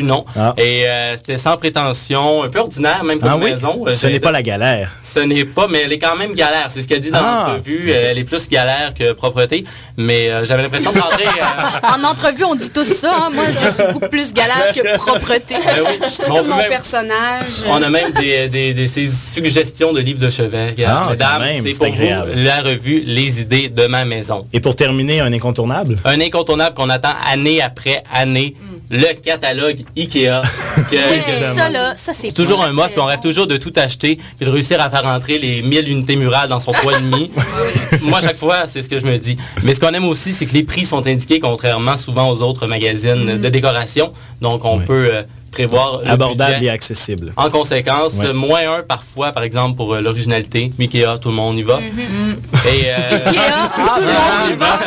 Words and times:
non. 0.00 0.24
Ah. 0.34 0.54
Et 0.56 0.88
euh, 0.88 1.18
c'était 1.18 1.36
sans 1.36 1.58
prétention, 1.58 2.42
un 2.42 2.48
peu 2.48 2.60
ordinaire, 2.60 3.04
même 3.04 3.18
pour 3.18 3.28
ah 3.28 3.34
une 3.34 3.44
maison. 3.44 3.84
Ce 3.92 4.06
n'est 4.06 4.20
pas 4.20 4.32
la 4.32 4.42
galère. 4.42 4.90
Ce 5.04 5.20
n'est 5.20 5.44
pas, 5.44 5.68
mais 5.68 5.82
elle 5.84 5.92
est 5.92 5.98
quand 5.98 6.16
même 6.16 6.32
galère. 6.32 6.68
C'est 6.70 6.80
ce 6.80 6.88
qu'elle 6.88 7.02
dit 7.02 7.10
dans 7.10 7.18
ah. 7.20 7.48
l'entrevue. 7.48 7.90
Elle 7.90 8.16
est 8.16 8.24
plus 8.24 8.48
galère 8.48 8.94
que 8.98 9.12
propreté. 9.12 9.66
Mais 9.98 10.30
euh, 10.30 10.46
j'avais 10.46 10.62
l'impression 10.62 10.92
de 10.92 10.98
rentrer... 10.98 11.26
Euh, 11.26 11.88
en 11.94 12.04
entrevue, 12.04 12.44
on 12.44 12.54
dit 12.54 12.70
tout 12.70 12.86
ça. 12.86 13.14
Hein. 13.14 13.30
Moi, 13.34 13.44
je 13.50 13.68
suis 13.68 13.92
beaucoup 13.92 14.08
plus 14.08 14.32
galère 14.32 14.72
que 14.72 14.96
propreté. 14.96 15.56
Ben 15.62 15.84
oui. 15.86 15.98
Je 16.00 16.42
mon 16.48 16.56
personnage. 16.70 17.62
On 17.66 17.82
a 17.82 17.90
même 17.90 18.12
des, 18.12 18.48
des, 18.48 18.88
ces 18.88 19.06
suggestions 19.06 19.92
de 19.92 20.00
livres 20.00 20.20
de 20.20 20.30
chevet. 20.30 20.74
Ah, 20.86 21.08
Mesdames, 21.10 21.42
c'est 21.62 21.76
pour 21.76 21.92
vous 21.92 22.08
la 22.36 22.62
revue 22.62 23.02
Les 23.04 23.42
idées 23.42 23.68
de 23.68 23.86
ma 23.88 24.06
maison. 24.06 24.46
Et 24.54 24.60
pour 24.60 24.74
terminer, 24.74 25.20
un 25.20 25.34
incontournable? 25.34 25.98
Un 26.06 26.18
incontournable 26.18 26.74
qu'on 26.74 26.88
attend 26.88 27.12
année 27.30 27.60
après 27.60 28.02
année. 28.10 28.56
Mm 28.58 28.72
le 28.92 29.14
catalogue 29.14 29.81
Ikea. 29.96 30.42
ça, 31.54 31.68
là, 31.70 31.94
ça, 31.96 32.12
c'est 32.12 32.32
toujours 32.32 32.62
un 32.62 32.72
must. 32.72 32.96
On 32.96 33.04
rêve 33.04 33.20
toujours 33.20 33.46
de 33.46 33.56
tout 33.56 33.72
acheter 33.76 34.18
et 34.40 34.44
de 34.44 34.50
réussir 34.50 34.80
à 34.80 34.90
faire 34.90 35.06
entrer 35.06 35.38
les 35.38 35.62
1000 35.62 35.88
unités 35.88 36.16
murales 36.16 36.48
dans 36.48 36.60
son 36.60 36.72
toit 36.72 36.98
demi. 36.98 37.30
Moi, 38.02 38.20
chaque 38.20 38.36
fois, 38.36 38.66
c'est 38.66 38.82
ce 38.82 38.88
que 38.88 38.98
je 38.98 39.06
me 39.06 39.18
dis. 39.18 39.36
Mais 39.62 39.74
ce 39.74 39.80
qu'on 39.80 39.92
aime 39.92 40.04
aussi, 40.04 40.32
c'est 40.32 40.46
que 40.46 40.54
les 40.54 40.62
prix 40.62 40.84
sont 40.84 41.06
indiqués, 41.06 41.40
contrairement 41.40 41.96
souvent 41.96 42.30
aux 42.30 42.42
autres 42.42 42.66
magazines 42.66 43.38
de 43.38 43.48
décoration. 43.48 44.12
Donc, 44.40 44.64
on 44.64 44.78
peut... 44.78 45.08
Euh, 45.12 45.22
prévoir 45.52 46.00
abordable 46.06 46.64
et 46.64 46.70
accessible. 46.70 47.32
En 47.36 47.48
conséquence, 47.48 48.14
moins 48.34 48.78
un 48.78 48.82
parfois, 48.82 49.32
par 49.32 49.42
exemple, 49.42 49.76
pour 49.76 49.94
euh, 49.94 50.00
l'originalité. 50.00 50.72
Ikea, 50.78 51.18
tout 51.20 51.28
le 51.28 51.34
monde 51.34 51.58
y 51.58 51.62
va. 51.62 51.78
Mm-hmm. 51.78 52.68
Et 52.68 52.82
euh, 52.86 53.18
Ikea, 53.26 53.40
ah, 53.54 53.70
tout 53.98 54.00
le 54.00 54.06
monde 54.06 54.52
y 54.52 54.56
va. 54.56 54.78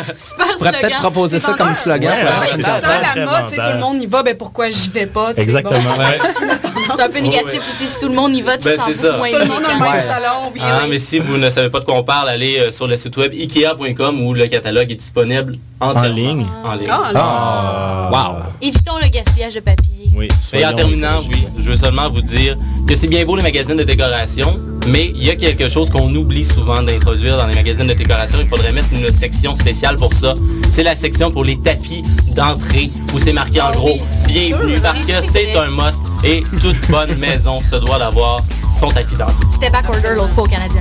Tu 0.50 0.58
pourrais 0.58 0.72
peut-être 0.72 0.98
proposer 0.98 1.38
ça 1.38 1.54
comme 1.54 1.74
slogan. 1.74 2.12
c'est 2.46 2.62
ça, 2.62 2.80
la 2.80 3.24
mode, 3.24 3.54
tout 3.54 3.60
le 3.74 3.80
monde 3.80 4.02
y 4.02 4.06
va, 4.06 4.22
ben 4.22 4.36
pourquoi 4.36 4.70
j'y 4.70 4.90
vais 4.90 5.06
pas? 5.06 5.32
Exactement. 5.36 5.80
c'est 6.96 7.02
un 7.02 7.08
peu 7.08 7.20
négatif 7.20 7.60
aussi. 7.68 7.88
Si 7.88 7.98
tout 8.00 8.08
le 8.08 8.14
monde 8.14 8.36
y 8.36 8.42
va, 8.42 8.58
tu 8.58 8.64
ben, 8.64 8.76
sens 8.76 9.02
moins 9.16 9.30
Tout 9.30 9.38
le 9.38 9.44
monde 9.46 9.62
a 9.64 9.72
le 9.72 9.92
même 9.92 10.02
salon. 10.02 10.52
Ah, 10.60 10.86
mais 10.88 10.98
si 10.98 11.18
vous 11.18 11.38
ne 11.38 11.50
savez 11.50 11.70
pas 11.70 11.80
de 11.80 11.84
quoi 11.84 11.94
on 11.94 12.02
parle, 12.02 12.28
allez 12.28 12.58
euh, 12.58 12.72
sur 12.72 12.86
le 12.86 12.96
site 12.96 13.16
web 13.16 13.32
ikea.com 13.32 14.20
où 14.22 14.34
le 14.34 14.46
catalogue 14.48 14.90
est 14.90 14.96
disponible 14.96 15.56
en 15.80 15.92
ligne? 16.02 16.46
En 16.64 16.74
ligne. 16.74 16.88
Ah, 16.90 18.10
wow. 18.10 18.42
Évitons 18.60 18.98
le 19.02 19.08
gaspillage 19.08 19.54
de 19.54 19.60
papier. 19.60 19.95
Oui. 20.16 20.28
Et 20.54 20.64
en 20.64 20.72
terminant, 20.72 21.20
oui, 21.28 21.46
je 21.58 21.70
veux 21.70 21.76
seulement 21.76 22.08
vous 22.08 22.22
dire 22.22 22.56
que 22.88 22.96
c'est 22.96 23.06
bien 23.06 23.26
beau 23.26 23.36
les 23.36 23.42
magazines 23.42 23.76
de 23.76 23.82
décoration, 23.82 24.48
mais 24.88 25.12
il 25.14 25.22
y 25.22 25.28
a 25.28 25.36
quelque 25.36 25.68
chose 25.68 25.90
qu'on 25.90 26.14
oublie 26.14 26.44
souvent 26.44 26.82
d'introduire 26.82 27.36
dans 27.36 27.46
les 27.46 27.54
magazines 27.54 27.86
de 27.86 27.92
décoration. 27.92 28.38
Il 28.40 28.48
faudrait 28.48 28.72
mettre 28.72 28.88
une 28.92 29.12
section 29.12 29.54
spéciale 29.54 29.96
pour 29.96 30.14
ça. 30.14 30.34
C'est 30.72 30.84
la 30.84 30.96
section 30.96 31.30
pour 31.30 31.44
les 31.44 31.58
tapis 31.58 32.02
d'entrée 32.34 32.88
où 33.12 33.18
c'est 33.18 33.34
marqué 33.34 33.60
en 33.60 33.66
ah 33.66 33.72
gros 33.72 33.98
bienvenue 34.26 34.80
parce 34.80 35.04
que 35.04 35.12
c'est 35.32 35.54
un 35.54 35.70
must 35.70 36.00
et 36.24 36.42
toute 36.62 36.88
bonne 36.88 37.14
maison 37.18 37.60
se 37.60 37.76
doit 37.76 37.98
d'avoir 37.98 38.40
son 38.78 38.88
tapis 38.88 39.16
d'entrée. 39.16 39.34
C'était 39.50 39.70
backorder 39.70 40.14
l'autre 40.14 40.30
fois 40.30 40.44
au 40.44 40.48
Canadien 40.48 40.80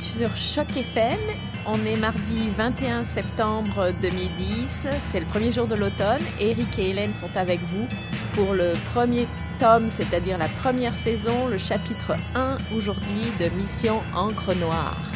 sur 0.00 0.36
Choc 0.36 0.76
FM. 0.76 1.18
On 1.66 1.84
est 1.84 1.96
mardi 1.96 2.48
21 2.56 3.04
septembre 3.04 3.90
2010. 4.00 4.88
C'est 5.00 5.20
le 5.20 5.26
premier 5.26 5.52
jour 5.52 5.66
de 5.66 5.74
l'automne. 5.74 6.22
Eric 6.40 6.78
et 6.78 6.90
Hélène 6.90 7.14
sont 7.14 7.30
avec 7.36 7.60
vous 7.60 7.86
pour 8.34 8.54
le 8.54 8.72
premier 8.94 9.26
tome, 9.58 9.88
c'est-à-dire 9.90 10.38
la 10.38 10.48
première 10.48 10.94
saison, 10.94 11.48
le 11.48 11.58
chapitre 11.58 12.14
1 12.34 12.56
aujourd'hui 12.76 13.32
de 13.38 13.48
Mission 13.56 14.00
Encre 14.14 14.54
Noire. 14.54 15.11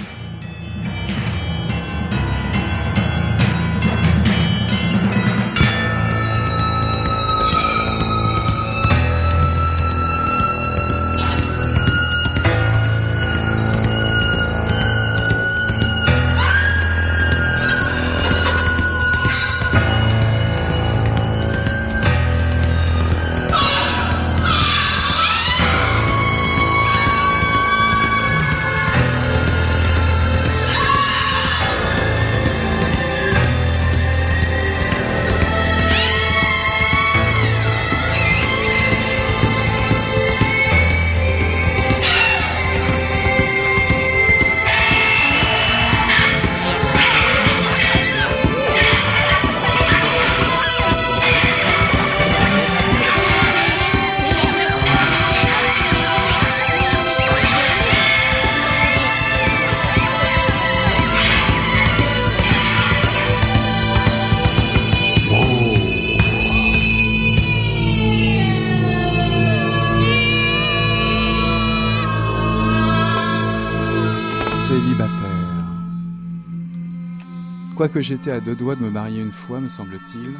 J'étais 77.94 78.30
à 78.30 78.40
deux 78.40 78.56
doigts 78.56 78.76
de 78.76 78.82
me 78.82 78.90
marier 78.90 79.22
une 79.22 79.32
fois, 79.32 79.60
me 79.60 79.68
semble-t-il, 79.68 80.34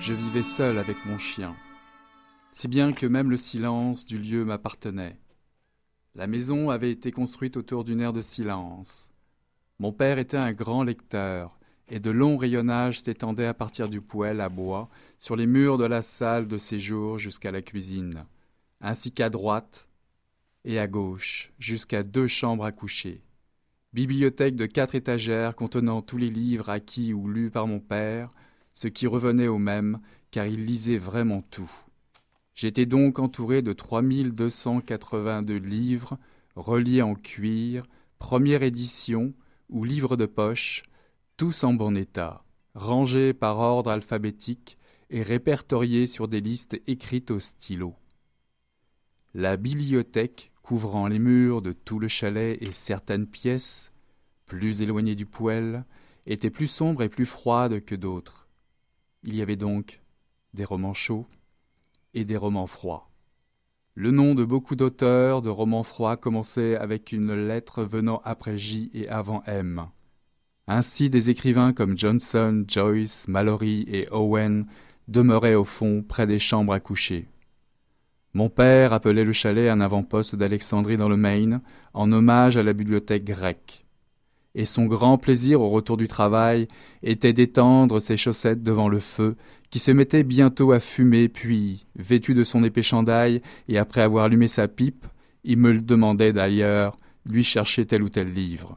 je 0.00 0.12
vivais 0.12 0.42
seul 0.42 0.78
avec 0.78 0.96
mon 1.04 1.18
chien, 1.18 1.54
si 2.50 2.68
bien 2.68 2.92
que 2.92 3.06
même 3.06 3.30
le 3.30 3.36
silence 3.36 4.04
du 4.04 4.18
lieu 4.18 4.44
m'appartenait. 4.44 5.18
La 6.14 6.26
maison 6.26 6.70
avait 6.70 6.90
été 6.90 7.12
construite 7.12 7.56
autour 7.56 7.84
d'une 7.84 8.00
aire 8.00 8.12
de 8.12 8.22
silence. 8.22 9.12
Mon 9.78 9.92
père 9.92 10.18
était 10.18 10.36
un 10.36 10.52
grand 10.52 10.82
lecteur, 10.82 11.58
et 11.88 12.00
de 12.00 12.10
longs 12.10 12.36
rayonnages 12.36 13.02
s'étendaient 13.02 13.46
à 13.46 13.54
partir 13.54 13.88
du 13.88 14.00
poêle 14.00 14.40
à 14.40 14.48
bois 14.48 14.88
sur 15.18 15.36
les 15.36 15.46
murs 15.46 15.78
de 15.78 15.84
la 15.84 16.02
salle 16.02 16.48
de 16.48 16.56
séjour 16.56 17.18
jusqu'à 17.18 17.52
la 17.52 17.62
cuisine, 17.62 18.24
ainsi 18.80 19.12
qu'à 19.12 19.30
droite 19.30 19.88
et 20.64 20.78
à 20.78 20.88
gauche, 20.88 21.52
jusqu'à 21.58 22.02
deux 22.02 22.26
chambres 22.26 22.64
à 22.64 22.72
coucher 22.72 23.25
bibliothèque 23.96 24.56
de 24.56 24.66
quatre 24.66 24.94
étagères 24.94 25.56
contenant 25.56 26.02
tous 26.02 26.18
les 26.18 26.28
livres 26.28 26.68
acquis 26.68 27.14
ou 27.14 27.28
lus 27.28 27.50
par 27.50 27.66
mon 27.66 27.80
père, 27.80 28.30
ce 28.74 28.88
qui 28.88 29.06
revenait 29.06 29.46
au 29.46 29.56
même, 29.56 30.00
car 30.30 30.46
il 30.46 30.66
lisait 30.66 30.98
vraiment 30.98 31.40
tout. 31.40 31.72
J'étais 32.54 32.84
donc 32.84 33.18
entouré 33.18 33.62
de 33.62 33.72
3282 33.72 35.56
livres, 35.56 36.18
reliés 36.56 37.00
en 37.00 37.14
cuir, 37.14 37.86
première 38.18 38.62
édition 38.62 39.32
ou 39.70 39.84
livres 39.84 40.18
de 40.18 40.26
poche, 40.26 40.82
tous 41.38 41.64
en 41.64 41.72
bon 41.72 41.96
état, 41.96 42.44
rangés 42.74 43.32
par 43.32 43.58
ordre 43.60 43.90
alphabétique 43.90 44.76
et 45.08 45.22
répertoriés 45.22 46.04
sur 46.04 46.28
des 46.28 46.42
listes 46.42 46.78
écrites 46.86 47.30
au 47.30 47.40
stylo. 47.40 47.94
La 49.32 49.56
bibliothèque 49.56 50.52
couvrant 50.66 51.06
les 51.06 51.20
murs 51.20 51.62
de 51.62 51.70
tout 51.70 52.00
le 52.00 52.08
chalet 52.08 52.60
et 52.60 52.72
certaines 52.72 53.28
pièces, 53.28 53.92
plus 54.46 54.82
éloignées 54.82 55.14
du 55.14 55.24
poêle, 55.24 55.84
étaient 56.26 56.50
plus 56.50 56.66
sombres 56.66 57.04
et 57.04 57.08
plus 57.08 57.24
froides 57.24 57.84
que 57.84 57.94
d'autres. 57.94 58.48
Il 59.22 59.36
y 59.36 59.42
avait 59.42 59.54
donc 59.54 60.00
des 60.54 60.64
romans 60.64 60.92
chauds 60.92 61.28
et 62.14 62.24
des 62.24 62.36
romans 62.36 62.66
froids. 62.66 63.08
Le 63.94 64.10
nom 64.10 64.34
de 64.34 64.44
beaucoup 64.44 64.74
d'auteurs 64.74 65.40
de 65.40 65.50
romans 65.50 65.84
froids 65.84 66.16
commençait 66.16 66.74
avec 66.74 67.12
une 67.12 67.46
lettre 67.46 67.84
venant 67.84 68.20
après 68.24 68.56
J 68.56 68.90
et 68.92 69.08
avant 69.08 69.44
M. 69.46 69.86
Ainsi 70.66 71.10
des 71.10 71.30
écrivains 71.30 71.74
comme 71.74 71.96
Johnson, 71.96 72.64
Joyce, 72.66 73.28
Mallory 73.28 73.84
et 73.86 74.08
Owen 74.10 74.66
demeuraient 75.06 75.54
au 75.54 75.64
fond 75.64 76.02
près 76.02 76.26
des 76.26 76.40
chambres 76.40 76.72
à 76.72 76.80
coucher. 76.80 77.28
Mon 78.36 78.50
père 78.50 78.92
appelait 78.92 79.24
le 79.24 79.32
chalet 79.32 79.70
un 79.70 79.80
avant-poste 79.80 80.36
d'Alexandrie 80.36 80.98
dans 80.98 81.08
le 81.08 81.16
Maine, 81.16 81.62
en 81.94 82.12
hommage 82.12 82.58
à 82.58 82.62
la 82.62 82.74
bibliothèque 82.74 83.24
grecque. 83.24 83.86
Et 84.54 84.66
son 84.66 84.84
grand 84.84 85.16
plaisir 85.16 85.62
au 85.62 85.70
retour 85.70 85.96
du 85.96 86.06
travail 86.06 86.68
était 87.02 87.32
d'étendre 87.32 87.98
ses 87.98 88.18
chaussettes 88.18 88.62
devant 88.62 88.90
le 88.90 88.98
feu, 88.98 89.36
qui 89.70 89.78
se 89.78 89.90
mettait 89.90 90.22
bientôt 90.22 90.72
à 90.72 90.80
fumer, 90.80 91.30
puis, 91.30 91.86
vêtu 91.98 92.34
de 92.34 92.44
son 92.44 92.62
épée 92.62 92.82
chandail, 92.82 93.40
et 93.68 93.78
après 93.78 94.02
avoir 94.02 94.24
allumé 94.24 94.48
sa 94.48 94.68
pipe, 94.68 95.06
il 95.44 95.56
me 95.56 95.72
le 95.72 95.80
demandait 95.80 96.34
d'ailleurs, 96.34 96.98
lui 97.24 97.42
chercher 97.42 97.86
tel 97.86 98.02
ou 98.02 98.10
tel 98.10 98.30
livre. 98.30 98.76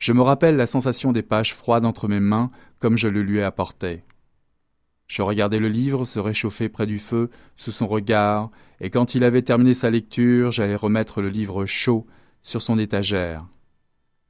Je 0.00 0.12
me 0.12 0.20
rappelle 0.20 0.56
la 0.56 0.66
sensation 0.66 1.12
des 1.12 1.22
pages 1.22 1.54
froides 1.54 1.86
entre 1.86 2.08
mes 2.08 2.20
mains, 2.20 2.50
comme 2.78 2.98
je 2.98 3.08
le 3.08 3.22
lui 3.22 3.40
apportais. 3.40 4.04
Je 5.06 5.22
regardais 5.22 5.58
le 5.58 5.68
livre 5.68 6.04
se 6.04 6.18
réchauffer 6.18 6.68
près 6.68 6.86
du 6.86 6.98
feu, 6.98 7.30
sous 7.56 7.70
son 7.70 7.86
regard, 7.86 8.50
et 8.80 8.90
quand 8.90 9.14
il 9.14 9.24
avait 9.24 9.42
terminé 9.42 9.72
sa 9.72 9.90
lecture, 9.90 10.50
j'allais 10.50 10.76
remettre 10.76 11.22
le 11.22 11.28
livre 11.28 11.64
chaud 11.64 12.06
sur 12.42 12.60
son 12.60 12.78
étagère, 12.78 13.46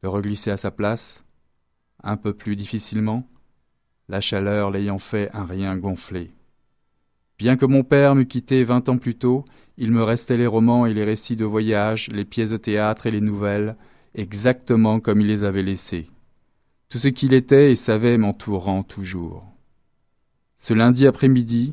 le 0.03 0.09
reglisser 0.09 0.51
à 0.51 0.57
sa 0.57 0.71
place, 0.71 1.25
un 2.03 2.17
peu 2.17 2.35
plus 2.35 2.57
difficilement, 2.57 3.29
la 4.09 4.21
chaleur 4.21 4.71
l'ayant 4.71 4.99
fait 4.99 5.31
un 5.33 5.45
rien 5.45 5.77
gonflé. 5.77 6.31
Bien 7.39 7.57
que 7.57 7.67
mon 7.67 7.83
père 7.83 8.15
m'eût 8.15 8.27
quitté 8.27 8.63
vingt 8.65 8.89
ans 8.89 8.99
plus 8.99 9.17
tôt, 9.17 9.45
il 9.77 9.91
me 9.91 10.03
restait 10.03 10.37
les 10.37 10.47
romans 10.47 10.87
et 10.87 10.95
les 10.95 11.05
récits 11.05 11.37
de 11.37 11.45
voyage, 11.45 12.09
les 12.13 12.25
pièces 12.25 12.51
de 12.51 12.57
théâtre 12.57 13.07
et 13.07 13.11
les 13.11 13.21
nouvelles, 13.21 13.77
exactement 14.15 15.01
comme 15.01 15.21
il 15.21 15.27
les 15.27 15.45
avait 15.45 15.63
laissés. 15.63 16.09
Tout 16.89 16.99
ce 16.99 17.09
qu'il 17.09 17.35
était 17.35 17.73
et 17.73 17.75
savait 17.75 18.17
m'entourant 18.17 18.83
toujours. 18.83 19.56
Ce 20.57 20.73
lundi 20.73 21.07
après-midi, 21.07 21.73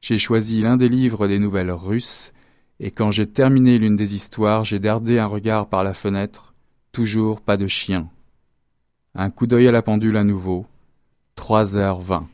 j'ai 0.00 0.18
choisi 0.18 0.60
l'un 0.60 0.76
des 0.76 0.88
livres 0.88 1.26
des 1.26 1.38
nouvelles 1.38 1.72
russes, 1.72 2.32
et 2.78 2.90
quand 2.90 3.10
j'ai 3.10 3.26
terminé 3.26 3.78
l'une 3.78 3.96
des 3.96 4.14
histoires, 4.14 4.64
j'ai 4.64 4.78
dardé 4.78 5.18
un 5.18 5.26
regard 5.26 5.66
par 5.66 5.82
la 5.82 5.94
fenêtre, 5.94 6.54
toujours 6.92 7.40
pas 7.40 7.56
de 7.56 7.66
chien. 7.66 8.08
Un 9.14 9.30
coup 9.30 9.46
d'œil 9.46 9.66
à 9.66 9.72
la 9.72 9.82
pendule 9.82 10.16
à 10.16 10.24
nouveau, 10.24 10.66
trois 11.34 11.76
heures 11.76 12.00
vingt. 12.00 12.28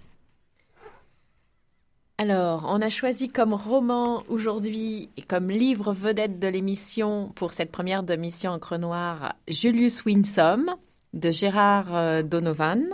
Alors, 2.19 2.67
on 2.69 2.81
a 2.81 2.90
choisi 2.90 3.29
comme 3.29 3.55
roman 3.55 4.23
aujourd'hui 4.29 5.08
et 5.17 5.23
comme 5.23 5.50
livre 5.50 5.93
vedette 5.93 6.38
de 6.38 6.49
l'émission 6.49 7.32
pour 7.35 7.52
cette 7.52 7.73
première 7.73 8.02
de 8.02 8.14
Mission 8.14 8.52
Encre 8.52 8.79
Noire 8.79 9.35
Julius 9.49 10.05
Winsome 10.05 10.75
de 11.12 11.31
Gérard 11.31 11.94
euh, 11.94 12.23
Donovan. 12.23 12.85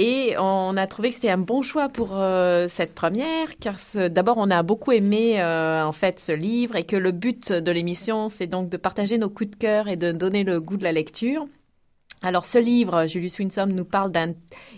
Et 0.00 0.36
on 0.38 0.76
a 0.76 0.86
trouvé 0.86 1.08
que 1.08 1.16
c'était 1.16 1.28
un 1.28 1.38
bon 1.38 1.60
choix 1.62 1.88
pour 1.88 2.10
euh, 2.12 2.66
cette 2.68 2.94
première, 2.94 3.58
car 3.58 3.74
d'abord 4.12 4.36
on 4.38 4.48
a 4.48 4.62
beaucoup 4.62 4.92
aimé 4.92 5.42
euh, 5.42 5.82
en 5.82 5.90
fait 5.90 6.20
ce 6.20 6.30
livre 6.30 6.76
et 6.76 6.84
que 6.84 6.94
le 6.94 7.10
but 7.10 7.52
de 7.52 7.72
l'émission 7.72 8.28
c'est 8.28 8.46
donc 8.46 8.68
de 8.68 8.76
partager 8.76 9.18
nos 9.18 9.28
coups 9.28 9.50
de 9.50 9.56
cœur 9.56 9.88
et 9.88 9.96
de 9.96 10.12
donner 10.12 10.44
le 10.44 10.60
goût 10.60 10.76
de 10.76 10.84
la 10.84 10.92
lecture. 10.92 11.48
Alors 12.22 12.44
ce 12.44 12.58
livre, 12.58 13.06
Julius 13.08 13.40
Winsome 13.40 13.72
nous 13.72 13.84
parle 13.84 14.12
d'un, 14.12 14.34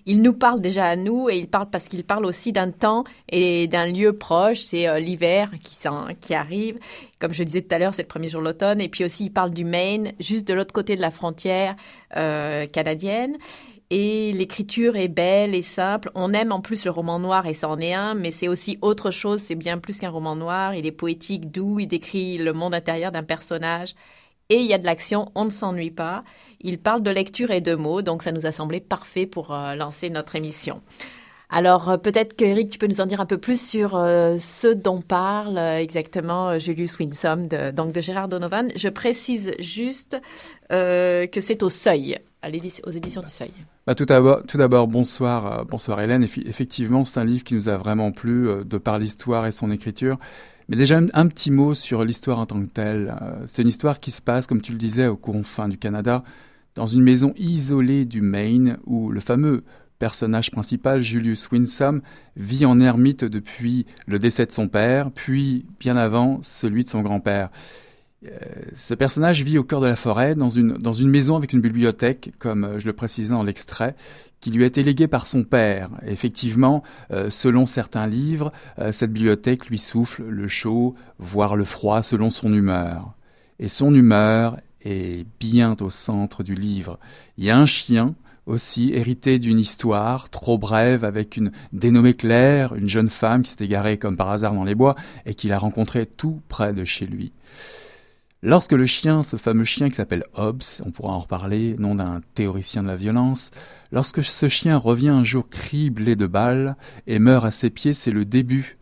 il 0.06 0.22
nous 0.22 0.32
parle 0.32 0.62
déjà 0.62 0.86
à 0.86 0.96
nous 0.96 1.28
et 1.28 1.36
il 1.36 1.48
parle 1.48 1.68
parce 1.68 1.88
qu'il 1.88 2.04
parle 2.04 2.24
aussi 2.24 2.52
d'un 2.52 2.70
temps 2.70 3.04
et 3.28 3.68
d'un 3.68 3.92
lieu 3.92 4.16
proche. 4.16 4.60
C'est 4.60 4.88
euh, 4.88 5.00
l'hiver 5.00 5.50
qui, 5.62 5.76
qui 6.22 6.34
arrive. 6.34 6.78
Comme 7.18 7.34
je 7.34 7.42
disais 7.42 7.60
tout 7.60 7.74
à 7.74 7.78
l'heure, 7.78 7.92
c'est 7.92 8.02
le 8.02 8.08
premier 8.08 8.30
jour 8.30 8.40
de 8.40 8.46
l'automne. 8.46 8.80
Et 8.80 8.88
puis 8.88 9.04
aussi, 9.04 9.26
il 9.26 9.30
parle 9.30 9.50
du 9.50 9.66
Maine, 9.66 10.12
juste 10.18 10.48
de 10.48 10.54
l'autre 10.54 10.72
côté 10.72 10.96
de 10.96 11.02
la 11.02 11.10
frontière 11.10 11.76
canadienne 12.10 13.36
et 13.90 14.32
l'écriture 14.32 14.96
est 14.96 15.08
belle 15.08 15.54
et 15.54 15.62
simple. 15.62 16.10
On 16.14 16.32
aime 16.32 16.52
en 16.52 16.60
plus 16.60 16.84
le 16.84 16.90
roman 16.90 17.18
noir 17.18 17.46
et 17.46 17.54
ça 17.54 17.68
en 17.68 17.78
est 17.78 17.92
un, 17.92 18.14
mais 18.14 18.30
c'est 18.30 18.48
aussi 18.48 18.78
autre 18.82 19.10
chose, 19.10 19.40
c'est 19.40 19.56
bien 19.56 19.78
plus 19.78 19.98
qu'un 19.98 20.10
roman 20.10 20.36
noir. 20.36 20.74
Il 20.74 20.86
est 20.86 20.92
poétique, 20.92 21.50
doux, 21.50 21.80
il 21.80 21.88
décrit 21.88 22.38
le 22.38 22.52
monde 22.52 22.74
intérieur 22.74 23.10
d'un 23.10 23.24
personnage 23.24 23.94
et 24.50 24.56
il 24.56 24.66
y 24.66 24.74
a 24.74 24.78
de 24.78 24.84
l'action, 24.84 25.26
on 25.34 25.44
ne 25.44 25.50
s'ennuie 25.50 25.90
pas. 25.90 26.24
Il 26.60 26.78
parle 26.78 27.02
de 27.02 27.10
lecture 27.10 27.50
et 27.50 27.60
de 27.60 27.74
mots, 27.74 28.02
donc 28.02 28.22
ça 28.22 28.32
nous 28.32 28.46
a 28.46 28.52
semblé 28.52 28.80
parfait 28.80 29.26
pour 29.26 29.52
euh, 29.52 29.74
lancer 29.74 30.10
notre 30.10 30.36
émission. 30.36 30.82
Alors 31.48 31.88
euh, 31.88 31.96
peut-être 31.96 32.36
que 32.36 32.44
Eric, 32.44 32.70
tu 32.70 32.78
peux 32.78 32.86
nous 32.86 33.00
en 33.00 33.06
dire 33.06 33.20
un 33.20 33.26
peu 33.26 33.38
plus 33.38 33.60
sur 33.60 33.96
euh, 33.96 34.36
ce 34.38 34.68
dont 34.68 35.02
parle 35.02 35.58
exactement 35.58 36.58
Julius 36.58 36.98
Winsome, 36.98 37.46
de, 37.46 37.70
donc 37.70 37.92
de 37.92 38.00
Gérard 38.00 38.28
Donovan. 38.28 38.70
Je 38.76 38.88
précise 38.88 39.52
juste 39.58 40.20
que 40.68 41.40
c'est 41.40 41.62
au 41.64 41.68
Seuil, 41.68 42.18
aux 42.86 42.90
éditions 42.90 43.22
du 43.22 43.30
Seuil. 43.30 43.52
Bah, 43.86 43.94
tout 43.94 44.04
d'abord, 44.04 44.88
bonsoir, 44.88 45.60
euh, 45.60 45.64
bonsoir 45.64 46.00
Hélène. 46.02 46.22
Effectivement, 46.22 47.06
c'est 47.06 47.18
un 47.18 47.24
livre 47.24 47.44
qui 47.44 47.54
nous 47.54 47.70
a 47.70 47.78
vraiment 47.78 48.12
plu 48.12 48.46
euh, 48.46 48.62
de 48.62 48.76
par 48.76 48.98
l'histoire 48.98 49.46
et 49.46 49.52
son 49.52 49.70
écriture. 49.70 50.18
Mais 50.68 50.76
déjà 50.76 51.00
un, 51.14 51.26
petit 51.26 51.50
mot 51.50 51.72
sur 51.72 52.04
l'histoire 52.04 52.38
en 52.38 52.46
tant 52.46 52.60
que 52.60 52.68
telle. 52.68 53.14
Euh, 53.22 53.42
c'est 53.46 53.62
une 53.62 53.68
histoire 53.68 53.98
qui 53.98 54.10
se 54.10 54.20
passe, 54.20 54.46
comme 54.46 54.60
tu 54.60 54.72
le 54.72 54.78
disais, 54.78 55.06
au 55.06 55.16
confins 55.16 55.68
du 55.68 55.78
Canada, 55.78 56.22
dans 56.74 56.86
une 56.86 57.02
maison 57.02 57.32
isolée 57.38 58.04
du 58.04 58.20
Maine, 58.20 58.76
où 58.84 59.10
le 59.10 59.20
fameux 59.20 59.64
personnage 59.98 60.50
principal, 60.50 61.00
Julius 61.00 61.50
Winsome, 61.50 62.02
vit 62.36 62.66
en 62.66 62.80
ermite 62.80 63.24
depuis 63.24 63.86
le 64.06 64.18
décès 64.18 64.44
de 64.44 64.52
son 64.52 64.68
père, 64.68 65.10
puis 65.10 65.64
bien 65.78 65.96
avant 65.96 66.38
celui 66.42 66.84
de 66.84 66.88
son 66.90 67.00
grand-père. 67.00 67.50
Euh, 68.26 68.36
ce 68.74 68.92
personnage 68.92 69.42
vit 69.42 69.56
au 69.56 69.64
cœur 69.64 69.80
de 69.80 69.86
la 69.86 69.96
forêt, 69.96 70.34
dans 70.34 70.50
une, 70.50 70.76
maison 71.08 71.36
avec 71.36 71.52
une 71.52 71.60
bibliothèque, 71.60 72.32
comme 72.38 72.64
euh, 72.64 72.78
je 72.78 72.86
le 72.86 72.92
précisais 72.92 73.30
dans 73.30 73.42
l'extrait, 73.42 73.94
qui 74.40 74.50
lui 74.50 74.62
a 74.62 74.66
été 74.66 74.82
léguée 74.82 75.08
par 75.08 75.26
son 75.26 75.44
père. 75.44 75.90
effectivement, 76.06 76.82
euh, 77.10 77.30
selon 77.30 77.66
certains 77.66 78.06
livres, 78.06 78.52
cette 78.90 79.12
bibliothèque 79.12 79.66
lui 79.66 79.78
souffle 79.78 80.24
le 80.24 80.48
chaud, 80.48 80.94
voire 81.18 81.56
le 81.56 81.64
froid, 81.64 82.02
selon 82.02 82.30
son 82.30 82.52
humeur. 82.52 83.14
Et 83.58 83.68
son 83.68 83.94
humeur 83.94 84.58
est 84.82 85.26
bien 85.38 85.76
au 85.80 85.90
centre 85.90 86.42
du 86.42 86.54
livre. 86.54 86.98
Il 87.36 87.44
y 87.44 87.50
a 87.50 87.58
un 87.58 87.66
chien, 87.66 88.14
aussi 88.46 88.92
hérité 88.94 89.38
d'une 89.38 89.58
histoire 89.58 90.30
trop 90.30 90.56
brève 90.56 91.04
avec 91.04 91.36
une 91.36 91.52
dénommée 91.72 92.14
Claire, 92.14 92.74
une 92.74 92.88
jeune 92.88 93.08
femme 93.08 93.42
qui 93.42 93.50
s'est 93.50 93.64
égarée 93.64 93.98
comme 93.98 94.16
par 94.16 94.30
hasard 94.30 94.54
dans 94.54 94.64
les 94.64 94.74
bois 94.74 94.96
et 95.26 95.34
qu'il 95.34 95.52
a 95.52 95.58
rencontrée 95.58 96.06
tout 96.06 96.40
près 96.48 96.72
de 96.72 96.84
chez 96.84 97.04
lui. 97.04 97.32
Lorsque 98.42 98.72
le 98.72 98.86
chien, 98.86 99.22
ce 99.22 99.36
fameux 99.36 99.64
chien 99.64 99.90
qui 99.90 99.96
s'appelle 99.96 100.24
Hobbes, 100.34 100.62
on 100.86 100.90
pourra 100.90 101.12
en 101.12 101.18
reparler, 101.18 101.76
nom 101.78 101.94
d'un 101.94 102.22
théoricien 102.34 102.82
de 102.82 102.88
la 102.88 102.96
violence, 102.96 103.50
lorsque 103.92 104.24
ce 104.24 104.48
chien 104.48 104.78
revient 104.78 105.10
un 105.10 105.24
jour 105.24 105.46
criblé 105.50 106.16
de 106.16 106.26
balles 106.26 106.76
et 107.06 107.18
meurt 107.18 107.44
à 107.44 107.50
ses 107.50 107.68
pieds, 107.68 107.92
c'est 107.92 108.10
le 108.10 108.24
début 108.24 108.78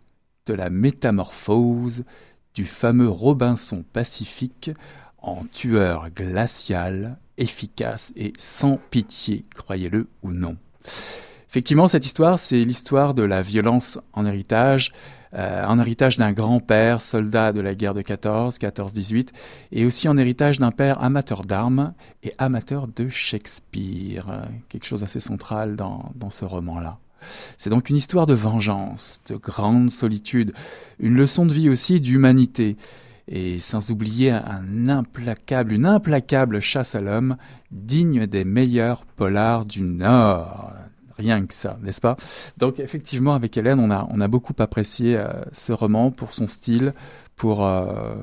de 0.47 0.55
la 0.55 0.71
métamorphose 0.71 2.05
du 2.55 2.67
fameux 2.67 3.09
Robinson 3.09 3.85
pacifique 3.93 4.71
en 5.19 5.43
tueur 5.53 6.09
glacial, 6.11 7.19
efficace 7.37 8.13
et 8.15 8.35
sans 8.37 8.79
pitié, 8.91 9.45
croyez-le 9.57 10.07
ou 10.23 10.31
non. 10.31 10.57
Effectivement, 11.49 11.89
cette 11.89 12.07
histoire, 12.07 12.39
c'est 12.39 12.63
l'histoire 12.63 13.13
de 13.13 13.25
la 13.25 13.43
violence 13.43 13.99
en 14.13 14.25
héritage, 14.25 14.93
euh, 15.35 15.65
en 15.65 15.79
héritage 15.79 16.17
d'un 16.17 16.33
grand-père, 16.33 17.01
soldat 17.01 17.53
de 17.53 17.61
la 17.61 17.75
guerre 17.75 17.95
de 17.95 18.03
14, 18.03 18.59
14-18, 18.59 19.29
et 19.73 19.85
aussi 19.85 20.09
en 20.09 20.17
héritage 20.17 20.59
d'un 20.59 20.71
père 20.71 21.03
amateur 21.03 21.43
d'armes 21.43 21.93
et 22.23 22.33
amateur 22.39 22.89
de 22.89 23.09
Shakespeare. 23.09 24.49
Quelque 24.69 24.87
chose 24.87 25.03
assez 25.03 25.21
central 25.21 25.77
dans, 25.77 26.13
dans 26.15 26.31
ce 26.31 26.45
roman-là. 26.45 26.99
C'est 27.57 27.71
donc 27.71 27.91
une 27.91 27.97
histoire 27.97 28.27
de 28.27 28.35
vengeance, 28.35 29.21
de 29.29 29.37
grande 29.37 29.91
solitude, 29.91 30.53
une 31.01 31.15
leçon 31.15 31.47
de 31.47 31.53
vie 31.53 31.69
aussi 31.69 32.01
d'humanité, 32.01 32.77
et 33.27 33.59
sans 33.59 33.91
oublier 33.91 34.31
un 34.31 34.89
implacable, 34.89 35.73
une 35.73 35.85
implacable 35.85 36.61
chasse 36.61 36.95
à 36.95 37.01
l'homme 37.01 37.37
digne 37.71 38.27
des 38.27 38.45
meilleurs 38.45 39.05
polars 39.05 39.67
du 39.67 39.83
Nord 39.83 40.73
rien 41.19 41.45
que 41.45 41.55
ça, 41.55 41.77
n'est-ce 41.83 42.01
pas? 42.01 42.17
Donc 42.57 42.81
effectivement, 42.81 43.35
avec 43.35 43.57
Hélène, 43.57 43.81
on 43.81 43.91
a, 43.91 44.07
on 44.11 44.21
a 44.21 44.29
beaucoup 44.29 44.55
apprécié 44.59 45.17
euh, 45.17 45.29
ce 45.53 45.73
roman 45.73 46.11
pour 46.11 46.33
son 46.33 46.47
style, 46.47 46.95
pour, 47.37 47.65
euh, 47.67 48.15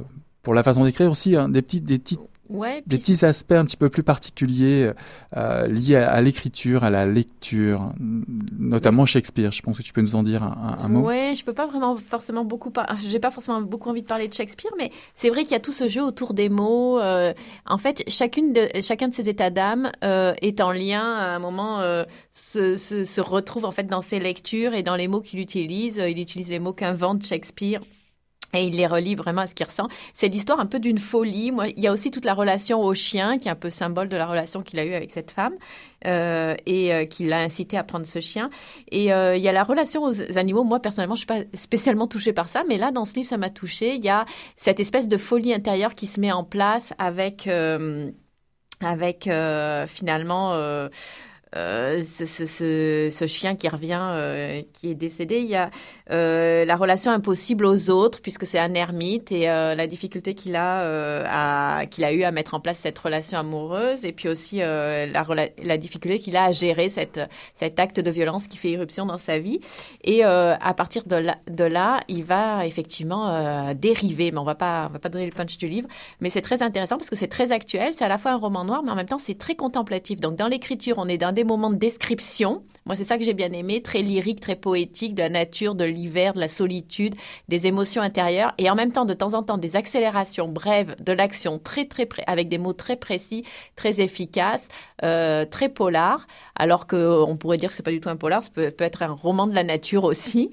pour 0.42 0.54
la 0.54 0.64
façon 0.64 0.84
d'écrire 0.84 1.12
aussi, 1.12 1.36
hein, 1.36 1.50
des, 1.50 1.62
petites, 1.62 1.86
des 1.86 2.00
petites 2.00 2.20
des 2.50 2.98
petits 2.98 3.26
aspects 3.26 3.52
un 3.52 3.66
petit 3.66 3.78
peu 3.78 3.90
plus 3.90 4.04
particuliers 4.04 4.92
euh, 5.36 5.68
liés 5.68 5.96
à, 5.96 6.22
l'écriture, 6.22 6.84
à 6.84 6.90
la 6.90 7.06
lecture, 7.06 7.92
notamment 8.58 9.06
Shakespeare. 9.06 9.52
Je 9.52 9.62
pense 9.62 9.78
que 9.78 9.84
tu 9.84 9.94
peux 9.94 10.02
nous 10.02 10.16
en 10.16 10.24
dire 10.24 10.44
un, 10.44 10.88
mot. 10.88 11.08
Oui, 11.08 11.36
je 11.36 11.44
peux 11.44 11.54
pas 11.54 11.68
vraiment 11.68 11.98
forcément 11.98 12.46
beaucoup 12.46 12.72
j'ai 13.08 13.20
pas 13.20 13.32
forcément 13.32 13.62
beaucoup 13.62 13.90
envie 13.90 14.02
de 14.02 14.08
parler 14.08 14.28
de 14.28 14.34
Shakespeare, 14.34 14.72
mais 14.78 14.92
c'est 15.14 15.30
vrai 15.30 15.44
qu'il 15.44 15.52
y 15.52 15.56
a 15.56 15.60
tout 15.60 15.72
ce 15.72 15.88
jeu 15.88 16.04
autour 16.04 16.34
des 16.34 16.50
mots. 16.50 17.00
Euh, 17.00 17.34
en 17.66 17.78
fait, 17.78 18.04
chacune 18.08 18.54
de, 18.54 18.68
chacun 18.82 19.08
de 19.08 19.14
ces 19.14 19.30
états 19.30 19.50
d'âme 19.50 19.92
euh, 20.04 20.34
est 20.42 20.62
en 20.62 20.72
lien 20.72 21.02
à 21.02 21.36
un 21.36 21.40
moment 21.40 21.82
se, 22.32 22.76
se, 22.76 23.04
se, 23.04 23.22
retrouve 23.22 23.66
en 23.66 23.72
fait 23.72 23.86
dans 23.86 24.02
ses 24.02 24.20
lectures 24.20 24.74
et 24.74 24.84
dans 24.84 24.96
les 24.96 25.08
mots 25.08 25.22
qu'il 25.22 25.40
utilise. 25.40 25.98
Il 25.98 26.20
utilise 26.20 26.50
les 26.50 26.60
mots 26.60 26.74
qu'invente 26.74 27.24
Shakespeare 27.24 27.82
et 28.56 28.66
il 28.66 28.76
les 28.76 28.88
relie 28.88 29.16
vraiment 29.16 29.42
à 29.42 29.48
ce 29.48 29.56
qu'il 29.56 29.66
ressent. 29.66 29.88
C'est 30.14 30.28
l'histoire 30.28 30.60
un 30.60 30.66
peu 30.66 30.80
d'une 30.80 30.98
folie. 30.98 31.52
Moi, 31.52 31.70
il 31.70 31.80
y 31.80 31.88
a 31.88 31.92
aussi 31.92 32.12
toute 32.12 32.26
la 32.26 32.34
relation 32.34 32.82
au 32.82 32.94
chien, 32.94 33.38
qui 33.38 33.48
est 33.48 33.52
un 33.52 33.56
peu 33.56 33.70
symbole 33.70 34.10
de 34.10 34.18
la 34.18 34.26
relation 34.26 34.62
qu'il 34.62 34.80
a 34.80 34.86
eue 34.86 34.94
avec 34.94 35.12
cette 35.12 35.32
femme 35.32 35.54
euh, 36.06 36.56
et 36.66 36.94
euh, 36.94 37.06
qui 37.06 37.26
l'a 37.26 37.40
incité 37.40 37.78
à 37.78 37.84
prendre 37.84 38.06
ce 38.06 38.20
chien. 38.20 38.50
Et 38.92 39.14
euh, 39.14 39.36
il 39.36 39.44
y 39.44 39.48
a 39.48 39.52
la 39.52 39.64
relation 39.64 40.04
aux 40.04 40.38
animaux. 40.38 40.64
Moi, 40.64 40.80
personnellement, 40.80 41.16
je 41.16 41.20
suis 41.20 41.28
pas 41.28 41.42
spécialement 41.54 42.08
touchée 42.08 42.34
par 42.34 42.48
ça, 42.48 42.64
mais 42.68 42.78
là, 42.78 42.92
dans 42.92 43.06
ce 43.06 43.16
livre, 43.16 43.28
ça 43.28 43.38
m'a 43.38 43.50
touchée. 43.50 43.96
Il 43.96 44.04
y 44.04 44.10
a 44.10 44.26
cette 44.56 44.80
espèce 44.80 45.08
de 45.08 45.18
folie 45.18 45.54
intérieure 45.54 45.96
qui 45.96 46.08
se 46.08 46.20
met 46.20 46.32
en 46.32 46.44
place 46.44 46.94
avec, 46.98 47.50
avec 48.82 49.30
finalement 49.88 50.54
euh, 51.56 52.02
ce, 52.04 53.28
chien 53.28 53.56
qui 53.56 53.70
revient, 53.70 54.00
euh, 54.02 54.62
qui 54.74 54.92
est 54.92 54.96
décédé. 54.96 55.40
Il 55.40 55.48
y 55.48 55.56
a 55.56 55.70
euh, 56.12 56.66
la 56.66 56.76
relation 56.76 57.12
impossible 57.12 57.66
aux 57.66 57.90
autres, 57.90 58.22
puisque 58.22 58.46
c'est 58.46 58.60
un 58.60 58.74
ermite, 58.74 59.32
et 59.32 59.46
la 59.46 59.88
difficulté 59.88 60.34
qu'il 60.34 60.56
a, 60.56 61.86
qu'il 61.86 62.04
a 62.04 62.14
eu 62.14 62.24
à 62.24 62.32
mettre 62.32 62.54
en 62.54 62.60
place 62.60 62.80
cette 62.80 62.98
relation 62.98 63.38
amoureuse, 63.38 64.06
et 64.06 64.12
puis 64.12 64.28
aussi 64.28 64.58
la, 64.58 65.08
la, 65.64 65.78
difficulté 65.78 66.20
qu'il 66.20 66.36
a 66.36 66.46
à 66.46 66.52
gérer 66.52 66.90
cette, 66.90 67.20
cet 67.54 67.80
acte 67.80 68.00
de 68.00 68.12
violence 68.12 68.48
qui 68.48 68.58
fait 68.58 68.72
irruption 68.72 69.06
dans 69.06 69.18
sa 69.18 69.40
vie. 69.40 69.60
Et 70.04 70.24
à 70.24 70.74
partir 70.76 71.04
de 71.06 71.16
là, 71.16 71.38
de 71.48 71.64
là, 71.64 72.00
il 72.08 72.24
va 72.24 72.66
effectivement 72.66 73.74
dériver, 73.74 74.32
mais 74.32 74.40
on 74.40 74.44
va 74.44 74.56
pas, 74.56 74.88
on 74.90 74.94
va 74.94 75.00
pas 75.00 75.10
donner 75.10 75.26
le 75.26 75.32
punch 75.32 75.58
du 75.58 75.68
livre, 75.68 75.88
mais 76.20 76.30
c'est 76.30 76.42
très 76.42 76.62
intéressant 76.62 76.98
parce 76.98 77.10
que 77.10 77.16
c'est 77.16 77.28
très 77.28 77.52
actuel. 77.52 77.94
C'est 77.94 78.06
à 78.06 78.10
la 78.10 78.18
fois 78.18 78.32
un 78.32 78.38
roman 78.38 78.66
noir, 78.66 78.82
mais 78.84 78.92
en 78.92 78.96
même 78.96 79.08
temps 79.08 79.20
c'est 79.20 79.38
très 79.38 79.56
contemplatif. 79.56 80.20
Donc 80.20 80.36
dans 80.36 80.48
l'écriture, 80.48 80.96
on 80.98 81.08
est 81.08 81.18
dans 81.18 81.32
des 81.36 81.44
moments 81.44 81.70
de 81.70 81.76
description. 81.76 82.64
Moi, 82.88 82.96
c'est 82.96 83.04
ça 83.04 83.18
que 83.18 83.24
j'ai 83.24 83.34
bien 83.34 83.52
aimé, 83.52 83.82
très 83.82 84.04
lyrique, 84.04 84.40
très 84.40 84.56
poétique, 84.56 85.16
de 85.16 85.24
la 85.24 85.30
nature, 85.30 85.74
de 85.74 85.86
l'hiver, 85.86 86.36
de 86.36 86.40
la 86.40 86.48
solitude, 86.48 87.16
des 87.50 87.66
émotions 87.66 88.04
intérieures, 88.04 88.54
et 88.60 88.70
en 88.70 88.76
même 88.76 88.92
temps, 88.92 89.06
de 89.06 89.16
temps 89.16 89.34
en 89.34 89.42
temps, 89.42 89.58
des 89.58 89.76
accélérations 89.76 90.48
brèves 90.50 90.96
de 91.00 91.12
l'action, 91.12 91.58
très 91.58 91.86
très 91.86 92.08
avec 92.28 92.48
des 92.48 92.60
mots 92.60 92.74
très 92.74 92.96
précis, 92.96 93.44
très 93.76 94.02
efficaces, 94.02 94.68
euh, 95.04 95.46
très 95.46 95.70
polar. 95.70 96.28
Alors 96.56 96.86
que 96.86 97.24
on 97.24 97.38
pourrait 97.38 97.58
dire 97.58 97.70
que 97.70 97.76
c'est 97.76 97.84
pas 97.84 97.92
du 97.92 98.00
tout 98.00 98.10
un 98.10 98.16
polar, 98.16 98.44
ça 98.44 98.50
peut, 98.54 98.70
peut, 98.70 98.84
être 98.84 99.02
un 99.02 99.12
roman 99.12 99.48
de 99.48 99.54
la 99.56 99.64
nature 99.64 100.04
aussi. 100.04 100.52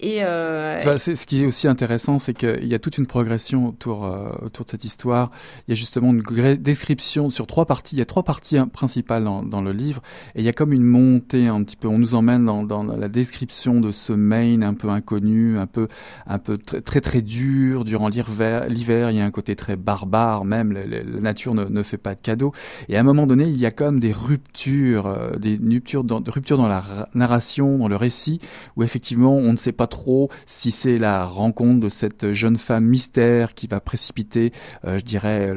Et 0.00 0.24
euh... 0.24 0.80
ce 0.98 1.26
qui 1.26 1.42
est 1.42 1.46
aussi 1.46 1.68
intéressant, 1.68 2.18
c'est 2.18 2.34
qu'il 2.34 2.66
y 2.66 2.74
a 2.74 2.78
toute 2.78 2.96
une 2.96 3.06
progression 3.06 3.66
autour 3.66 4.04
euh, 4.04 4.30
autour 4.40 4.64
de 4.64 4.70
cette 4.70 4.84
histoire. 4.84 5.30
Il 5.68 5.72
y 5.72 5.72
a 5.72 5.76
justement 5.76 6.12
une 6.12 6.22
description 6.56 7.28
sur 7.28 7.46
trois 7.46 7.66
parties. 7.66 7.94
Il 7.94 7.98
y 7.98 8.02
a 8.02 8.06
trois 8.06 8.22
parties 8.22 8.56
principales 8.72 9.24
dans, 9.24 9.42
dans 9.42 9.60
le 9.60 9.72
livre, 9.72 10.02
et 10.34 10.40
il 10.40 10.44
y 10.44 10.48
a 10.48 10.52
comme 10.52 10.72
une 10.72 10.84
montée 10.84 11.46
un 11.48 11.62
petit 11.62 11.76
peu. 11.76 11.88
On 11.88 11.98
nous 11.98 12.14
emmène 12.14 12.44
dans, 12.44 12.82
la 12.84 13.08
description 13.08 13.80
de 13.80 13.90
ce 13.90 14.12
Maine 14.12 14.62
un 14.62 14.74
peu 14.74 14.88
inconnu, 14.88 15.58
un 15.58 15.66
peu, 15.66 15.88
un 16.26 16.38
peu 16.38 16.58
très 16.58 17.00
très, 17.00 17.22
dur 17.22 17.84
durant 17.84 18.08
l'hiver. 18.08 18.66
Il 18.68 19.16
y 19.16 19.20
a 19.20 19.24
un 19.24 19.30
côté 19.30 19.56
très 19.56 19.76
barbare, 19.76 20.44
même 20.44 20.72
la, 20.72 21.02
nature 21.20 21.54
ne, 21.54 21.64
ne, 21.64 21.82
fait 21.82 21.96
pas 21.96 22.14
de 22.14 22.20
cadeaux. 22.20 22.52
Et 22.88 22.96
à 22.96 23.00
un 23.00 23.02
moment 23.02 23.26
donné, 23.26 23.44
il 23.44 23.56
y 23.56 23.66
a 23.66 23.70
comme 23.70 24.00
des 24.00 24.12
ruptures, 24.12 25.06
euh, 25.06 25.30
des 25.36 25.58
ruptures 25.60 26.04
dans, 26.04 26.68
la 26.68 27.08
narration, 27.14 27.78
dans 27.78 27.88
le 27.88 27.96
récit, 27.96 28.40
où 28.76 28.82
effectivement 28.82 29.36
on 29.36 29.52
ne 29.52 29.56
sait 29.56 29.72
pas 29.72 29.86
trop 29.86 30.30
si 30.46 30.70
c'est 30.70 30.98
la 30.98 31.24
rencontre 31.24 31.80
de 31.80 31.88
cette 31.88 32.32
jeune 32.32 32.56
femme 32.56 32.84
mystère 32.84 33.54
qui 33.54 33.66
va 33.66 33.80
précipiter, 33.80 34.52
euh, 34.84 34.98
je 34.98 35.04
dirais, 35.04 35.54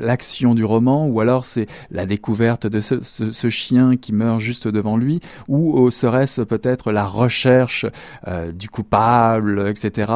l'action 0.00 0.54
du 0.54 0.64
roman, 0.64 1.06
ou 1.06 1.20
alors 1.20 1.44
c'est 1.46 1.66
la 1.90 2.06
découverte 2.06 2.66
de 2.66 2.80
ce, 2.80 3.02
ce 3.02 3.50
chien 3.50 3.69
qui 4.00 4.12
meurt 4.12 4.40
juste 4.40 4.68
devant 4.68 4.96
lui, 4.96 5.20
ou 5.48 5.90
serait-ce 5.90 6.42
peut-être 6.42 6.92
la 6.92 7.04
recherche 7.04 7.86
euh, 8.26 8.52
du 8.52 8.68
coupable, 8.68 9.68
etc. 9.68 10.12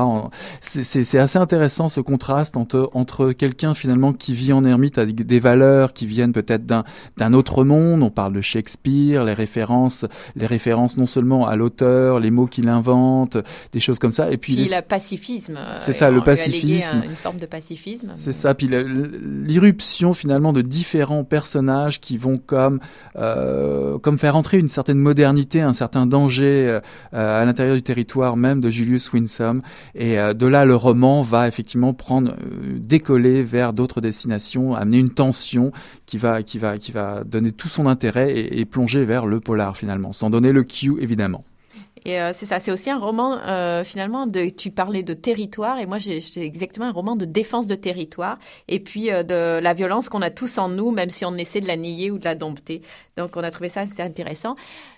C'est 0.61 1.18
assez 1.18 1.38
intéressant 1.38 1.88
ce 1.88 2.00
contraste 2.00 2.56
entre, 2.56 2.90
entre 2.94 3.32
quelqu'un 3.32 3.75
finalement 3.75 4.12
qui 4.12 4.34
vit 4.34 4.52
en 4.52 4.64
ermite 4.64 4.99
avec 4.99 5.26
des 5.26 5.40
valeurs 5.40 5.92
qui 5.92 6.06
viennent 6.06 6.32
peut-être 6.32 6.66
d'un 6.66 7.32
autre 7.32 7.64
monde. 7.64 8.02
On 8.02 8.11
parle 8.11 8.32
de 8.32 8.40
Shakespeare, 8.40 9.25
les 9.25 9.34
références, 9.34 10.06
les 10.37 10.46
références 10.46 10.96
non 10.96 11.06
seulement 11.06 11.46
à 11.46 11.56
l'auteur, 11.56 12.20
les 12.20 12.30
mots 12.30 12.46
qu'il 12.46 12.68
invente, 12.68 13.37
des 13.73 13.80
choses 13.80 13.99
comme 13.99 14.11
ça. 14.11 14.30
Et 14.30 14.37
puis, 14.37 14.54
puis 14.54 14.68
le 14.68 14.80
pacifisme. 14.82 15.58
C'est 15.82 15.92
ça, 15.92 16.11
le 16.11 16.20
pacifisme. 16.20 17.02
une 17.04 17.16
forme 17.16 17.38
de 17.38 17.46
pacifisme. 17.46 18.11
C'est 18.14 18.32
ça. 18.32 18.54
Puis 18.54 18.68
l'irruption 18.68 20.12
finalement 20.12 20.52
de 20.52 20.62
différents 20.62 21.25
personnages 21.25 22.00
qui 22.00 22.16
vont 22.16 22.38
comme 22.38 22.80
euh, 23.16 23.44
comme 24.03 24.19
faire 24.19 24.37
entrer 24.37 24.59
une 24.59 24.69
certaine 24.69 24.99
modernité, 24.99 25.61
un 25.61 25.73
certain 25.73 26.07
danger 26.07 26.81
euh, 27.15 27.41
à 27.41 27.45
l'intérieur 27.45 27.75
du 27.75 27.83
territoire 27.83 28.37
même 28.37 28.61
de 28.61 28.71
Julius 28.71 29.13
Winsome. 29.13 29.63
Et 29.95 30.19
euh, 30.19 30.35
de 30.35 30.47
là, 30.47 30.65
le 30.65 30.77
roman 30.77 31.23
va 31.23 31.49
effectivement 31.49 31.95
prendre, 31.95 32.33
euh, 32.33 32.79
décoller 32.79 33.43
vers 33.43 33.73
d'autres 33.73 34.01
destinations, 34.01 34.75
amener 34.75 34.99
une 34.99 35.11
tension 35.11 35.73
qui 36.07 36.19
va, 36.19 36.43
qui 36.43 36.59
va, 36.59 36.79
qui 36.79 36.93
va 36.93 37.25
donner 37.25 37.53
tout 37.53 37.69
son 37.69 37.87
intérêt 37.87 38.33
et, 38.33 38.61
et 38.61 38.65
plonger 38.65 39.05
vers 39.05 39.25
le 39.25 39.41
polar 39.41 39.77
finalement, 39.77 40.13
sans 40.13 40.31
donner 40.31 40.53
le 40.53 40.65
cue 40.65 40.97
évidemment. 41.01 41.45
Et 42.04 42.20
euh, 42.20 42.32
c'est 42.34 42.46
ça, 42.46 42.61
c'est 42.61 42.70
aussi 42.70 42.90
un 42.90 42.99
roman 42.99 43.38
euh, 43.38 43.82
finalement 43.82 44.26
de. 44.26 44.49
Tu 44.49 44.70
parlais 44.70 45.02
de 45.02 45.14
territoire 45.14 45.78
et 45.78 45.87
moi 45.87 45.99
j'ai 45.99 46.20
exactement 46.37 46.87
un 46.87 46.92
roman 46.92 47.16
de 47.16 47.25
défense 47.25 47.66
de 47.66 47.75
territoire 47.75 48.38
et 48.68 48.80
puis 48.80 49.11
euh, 49.11 49.23
de 49.23 49.61
la 49.61 49.75
violence 49.75 50.08
qu'on 50.08 50.23
a 50.23 50.30
tous 50.30 50.58
en 50.58 50.68
nous, 50.68 50.90
même 50.90 51.11
si 51.11 51.25
on 51.25 51.34
essaie 51.37 51.61
de 51.61 51.66
la 51.66 51.76
nier 51.76 52.11
ou 52.11 52.18
de 52.18 52.25
la 52.25 52.34
dompter. 52.34 52.82
Donc 53.16 53.37
on 53.37 53.42
a 53.42 53.50
trouvé 53.50 53.68
ça 53.68 53.80
assez 53.80 54.02
intéressant. 54.02 54.56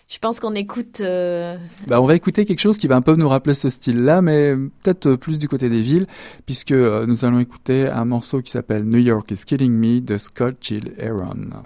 Je 0.08 0.18
pense 0.18 0.38
qu'on 0.38 0.54
écoute. 0.54 1.00
Euh... 1.00 1.56
Bah, 1.86 2.00
on 2.00 2.06
va 2.06 2.14
écouter 2.14 2.44
quelque 2.44 2.60
chose 2.60 2.78
qui 2.78 2.86
va 2.86 2.96
un 2.96 3.02
peu 3.02 3.16
nous 3.16 3.28
rappeler 3.28 3.54
ce 3.54 3.68
style-là, 3.68 4.22
mais 4.22 4.54
peut-être 4.82 5.14
plus 5.16 5.38
du 5.38 5.48
côté 5.48 5.68
des 5.68 5.82
villes, 5.82 6.06
puisque 6.44 6.72
euh, 6.72 7.06
nous 7.06 7.24
allons 7.24 7.40
écouter 7.40 7.88
un 7.88 8.04
morceau 8.04 8.40
qui 8.40 8.52
s'appelle 8.52 8.84
New 8.84 8.98
York 9.00 9.30
is 9.32 9.44
Killing 9.44 9.72
Me 9.72 10.00
de 10.00 10.16
Scott 10.16 10.56
Jill 10.60 10.94
Aaron. 11.00 11.62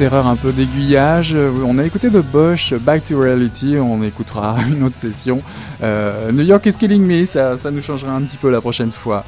Petite 0.00 0.12
erreur 0.12 0.26
un 0.26 0.36
peu 0.36 0.50
d'aiguillage. 0.50 1.36
On 1.66 1.76
a 1.76 1.84
écouté 1.84 2.08
de 2.08 2.20
Bosch, 2.20 2.72
Back 2.72 3.04
to 3.04 3.20
Reality. 3.20 3.76
On 3.78 4.02
écoutera 4.02 4.56
une 4.70 4.82
autre 4.82 4.96
session. 4.96 5.42
New 5.82 6.42
York 6.42 6.64
is 6.64 6.74
Killing 6.74 7.04
Me, 7.04 7.26
ça, 7.26 7.58
ça 7.58 7.70
nous 7.70 7.82
changera 7.82 8.12
un 8.12 8.22
petit 8.22 8.38
peu 8.38 8.50
la 8.50 8.62
prochaine 8.62 8.92
fois. 8.92 9.24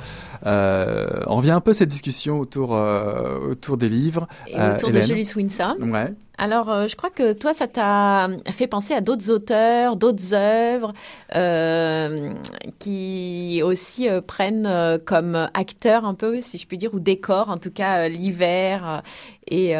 Euh, 0.46 1.06
on 1.26 1.36
revient 1.36 1.50
un 1.50 1.60
peu 1.60 1.70
à 1.70 1.74
cette 1.74 1.88
discussion 1.88 2.40
autour, 2.40 2.74
euh, 2.74 3.50
autour 3.50 3.76
des 3.76 3.88
livres. 3.88 4.26
Et 4.46 4.58
autour 4.58 4.90
de 4.90 5.00
Julie 5.02 5.24
Swinson. 5.24 5.76
Ouais. 5.80 6.12
Alors, 6.42 6.70
euh, 6.70 6.88
je 6.88 6.96
crois 6.96 7.10
que 7.10 7.34
toi, 7.34 7.54
ça 7.54 7.68
t'a 7.68 8.28
fait 8.50 8.66
penser 8.66 8.94
à 8.94 9.00
d'autres 9.00 9.30
auteurs, 9.30 9.94
d'autres 9.94 10.34
œuvres 10.34 10.92
euh, 11.36 12.32
qui 12.80 13.62
aussi 13.64 14.08
euh, 14.08 14.20
prennent 14.20 14.68
comme 15.04 15.36
acteurs 15.54 16.04
un 16.04 16.14
peu, 16.14 16.40
si 16.42 16.58
je 16.58 16.66
puis 16.66 16.78
dire, 16.78 16.94
ou 16.94 16.98
décor, 16.98 17.48
en 17.48 17.58
tout 17.58 17.70
cas 17.70 18.08
l'hiver. 18.08 19.02
Et 19.46 19.76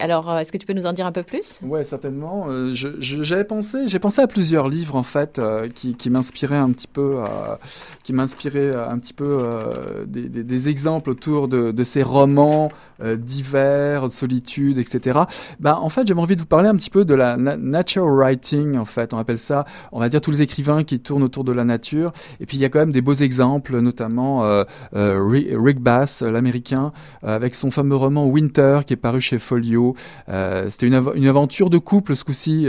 alors, 0.00 0.38
est-ce 0.38 0.52
que 0.52 0.58
tu 0.58 0.66
peux 0.66 0.72
nous 0.72 0.86
en 0.86 0.92
dire 0.92 1.06
un 1.06 1.12
peu 1.12 1.22
plus? 1.22 1.60
Ouais, 1.62 1.84
certainement. 1.84 2.46
J'avais 2.72 3.44
pensé, 3.44 3.86
j'ai 3.86 3.98
pensé 3.98 4.20
à 4.20 4.26
plusieurs 4.26 4.68
livres 4.68 4.96
en 4.96 5.02
fait 5.02 5.40
qui, 5.74 5.94
qui 5.94 6.10
m'inspiraient 6.10 6.56
un 6.56 6.70
petit 6.70 6.88
peu, 6.88 7.18
qui 8.02 8.12
m'inspiraient 8.12 8.74
un 8.74 8.98
petit 8.98 9.12
peu 9.12 9.44
des, 10.06 10.68
exemples 10.68 11.10
autour 11.10 11.48
de, 11.48 11.82
ces 11.82 12.02
romans 12.02 12.70
d'hiver, 13.02 14.08
de 14.08 14.12
solitude, 14.12 14.78
etc. 14.78 15.20
Bah, 15.60 15.78
en 15.80 15.88
fait, 15.88 16.06
j'avais 16.06 16.20
envie 16.20 16.36
de 16.36 16.40
vous 16.40 16.46
parler 16.46 16.68
un 16.68 16.76
petit 16.76 16.90
peu 16.90 17.04
de 17.04 17.14
la 17.14 17.36
nature 17.36 18.06
writing, 18.06 18.76
en 18.76 18.84
fait. 18.84 19.12
On 19.12 19.18
appelle 19.18 19.38
ça, 19.38 19.64
on 19.92 20.00
va 20.00 20.08
dire, 20.08 20.20
tous 20.20 20.30
les 20.30 20.42
écrivains 20.42 20.84
qui 20.84 21.00
tournent 21.00 21.22
autour 21.22 21.44
de 21.44 21.52
la 21.52 21.64
nature. 21.64 22.12
Et 22.40 22.46
puis, 22.46 22.56
il 22.56 22.60
y 22.60 22.64
a 22.64 22.68
quand 22.68 22.78
même 22.78 22.90
des 22.90 23.02
beaux 23.02 23.14
exemples, 23.14 23.78
notamment 23.80 24.44
euh, 24.44 24.64
euh, 24.94 25.22
Rick 25.26 25.80
Bass, 25.80 26.22
l'américain, 26.22 26.92
euh, 27.24 27.34
avec 27.34 27.54
son 27.54 27.70
fameux 27.70 27.96
roman 27.96 28.26
Winter, 28.26 28.80
qui 28.86 28.94
est 28.94 28.98
paru 28.98 29.20
chez 29.20 29.38
Folio. 29.38 29.83
C'était 30.68 30.86
une, 30.86 31.26
aventure 31.26 31.70
de 31.70 31.78
couple, 31.78 32.16
ce 32.16 32.24
coup-ci, 32.24 32.66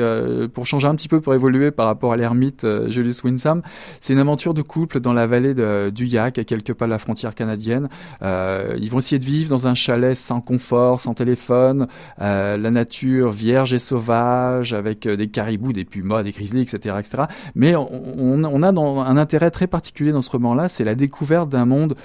pour 0.54 0.66
changer 0.66 0.88
un 0.88 0.96
petit 0.96 1.08
peu, 1.08 1.22
pour 1.22 1.34
évoluer 1.34 1.72
par 1.72 1.86
rapport 1.86 2.14
à 2.14 2.18
l'ermite 2.18 2.66
Julius 2.88 3.24
Winsam. 3.24 3.62
C'est 4.00 4.14
une 4.14 4.20
aventure 4.20 4.54
de 4.54 4.62
couple 4.62 5.00
dans 5.00 5.14
la 5.14 5.28
vallée 5.28 5.54
du 5.92 6.06
Yak, 6.06 6.38
à 6.38 6.44
quelques 6.44 6.74
pas 6.74 6.86
de 6.86 6.92
la 6.92 6.98
frontière 6.98 7.36
canadienne. 7.36 7.90
ils 8.22 8.90
vont 8.90 9.00
essayer 9.00 9.20
de 9.20 9.26
vivre 9.26 9.50
dans 9.50 9.68
un 9.68 9.74
chalet 9.74 10.16
sans 10.16 10.42
confort, 10.42 11.00
sans 11.00 11.14
téléphone, 11.14 11.88
euh, 12.22 12.58
la 12.58 12.72
nature 12.72 13.32
vierge 13.32 13.74
et 13.74 13.78
sauvage, 13.78 14.74
avec 14.74 15.06
euh, 15.06 15.16
des 15.16 15.28
caribous, 15.28 15.74
des 15.74 15.86
pumas, 15.86 16.24
des 16.24 16.32
grizzlies, 16.32 16.62
etc. 16.62 16.96
etc. 17.00 17.24
Mais 17.56 17.76
on, 17.76 17.90
on 18.18 18.64
a 18.64 18.72
dans 18.72 19.02
un 19.02 19.18
intérêt 19.18 19.52
très 19.52 19.68
particulier 19.68 20.12
dans 20.12 20.22
ce 20.22 20.32
roman-là, 20.32 20.68
c'est 20.68 20.84
la 20.84 20.96
découverte 20.96 21.50
d'un 21.50 21.66
monde 21.66 21.96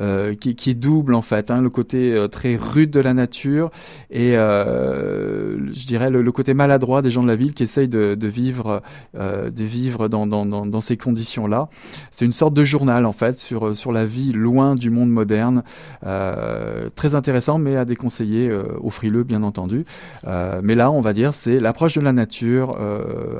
euh, 0.00 0.34
qui, 0.34 0.54
qui, 0.54 0.74
double 0.74 1.14
en 1.14 1.20
fait, 1.20 1.50
hein, 1.50 1.60
le 1.60 1.68
côté 1.68 2.14
euh, 2.14 2.28
très 2.28 2.56
rude 2.56 2.90
de 2.90 3.00
la 3.00 3.12
nature 3.12 3.70
et 4.10 4.36
euh, 4.36 5.58
je 5.72 5.86
dirais 5.86 6.08
le, 6.10 6.22
le, 6.22 6.32
côté 6.32 6.54
maladroit 6.54 7.02
des 7.02 7.10
gens 7.10 7.22
de 7.22 7.28
la 7.28 7.36
ville 7.36 7.52
qui 7.52 7.64
essayent 7.64 7.88
de, 7.88 8.14
de 8.14 8.28
vivre, 8.28 8.82
euh, 9.18 9.50
de 9.50 9.64
vivre 9.64 10.08
dans, 10.08 10.26
dans, 10.26 10.46
dans, 10.46 10.64
dans 10.64 10.80
ces 10.80 10.96
conditions-là. 10.96 11.68
C'est 12.10 12.24
une 12.24 12.32
sorte 12.32 12.54
de 12.54 12.64
journal 12.64 13.04
en 13.04 13.12
fait 13.12 13.38
sur, 13.38 13.76
sur 13.76 13.92
la 13.92 14.06
vie 14.06 14.32
loin 14.32 14.74
du 14.74 14.90
monde 14.90 15.10
moderne, 15.10 15.62
très 16.02 17.14
intéressant 17.14 17.58
mais 17.58 17.76
à 17.76 17.84
déconseiller 17.84 18.50
aux 18.80 18.90
frileux 18.90 19.24
bien 19.24 19.42
entendu. 19.42 19.84
mais 20.26 20.74
là, 20.74 20.90
on 20.90 21.00
va 21.00 21.12
dire, 21.12 21.34
c'est 21.34 21.58
l'approche 21.58 21.94
de 21.94 22.00
la 22.00 22.12
nature 22.12 22.76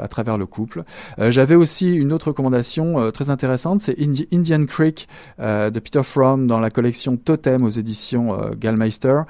à 0.02 0.08
travers 0.08 0.36
le 0.36 0.46
couple. 0.46 0.84
J'avais 1.18 1.54
aussi 1.54 1.88
une 1.88 2.12
autre 2.12 2.28
recommandation 2.28 3.10
très 3.12 3.30
intéressante, 3.30 3.80
c'est 3.80 3.96
Indian 4.32 4.64
Creek 4.66 5.08
de 5.38 5.78
Peter 5.78 6.02
Fromm 6.02 6.49
dans 6.50 6.58
la 6.58 6.68
collection 6.68 7.16
Totem 7.16 7.64
aux 7.64 7.70
éditions 7.70 8.34
euh, 8.34 8.50
Gallmeister. 8.58 9.22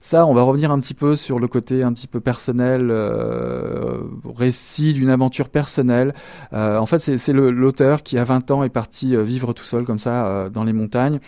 Ça, 0.00 0.24
on 0.26 0.32
va 0.32 0.42
revenir 0.42 0.70
un 0.70 0.78
petit 0.78 0.94
peu 0.94 1.16
sur 1.16 1.40
le 1.40 1.48
côté 1.48 1.84
un 1.84 1.92
petit 1.92 2.06
peu 2.06 2.20
personnel, 2.20 2.88
euh, 2.90 3.98
récit 4.24 4.92
d'une 4.94 5.10
aventure 5.10 5.48
personnelle. 5.48 6.14
Euh, 6.52 6.78
en 6.78 6.86
fait, 6.86 7.00
c'est 7.00 7.32
l'auteur 7.32 8.02
qui, 8.04 8.16
à 8.16 8.24
20 8.24 8.52
ans, 8.52 8.62
est 8.62 8.68
parti 8.68 9.16
vivre 9.16 9.52
tout 9.52 9.64
seul 9.64 9.84
comme 9.84 9.98
ça 9.98 10.48
dans 10.52 10.62
les 10.62 10.72
montagnes, 10.72 11.18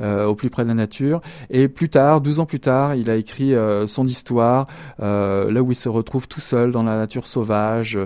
au 0.00 0.34
plus 0.36 0.48
près 0.48 0.62
de 0.62 0.68
la 0.68 0.74
nature. 0.74 1.20
Et 1.50 1.66
plus 1.66 1.88
tard, 1.88 2.20
12 2.20 2.38
ans 2.38 2.46
plus 2.46 2.60
tard, 2.60 2.94
il 2.94 3.10
a 3.10 3.16
écrit 3.16 3.52
son 3.86 4.06
histoire, 4.06 4.68
là 5.00 5.60
où 5.60 5.72
il 5.72 5.74
se 5.74 5.88
retrouve 5.88 6.28
tout 6.28 6.40
seul 6.40 6.70
dans 6.70 6.84
la 6.84 6.96
nature 6.96 7.26
sauvage, 7.26 7.98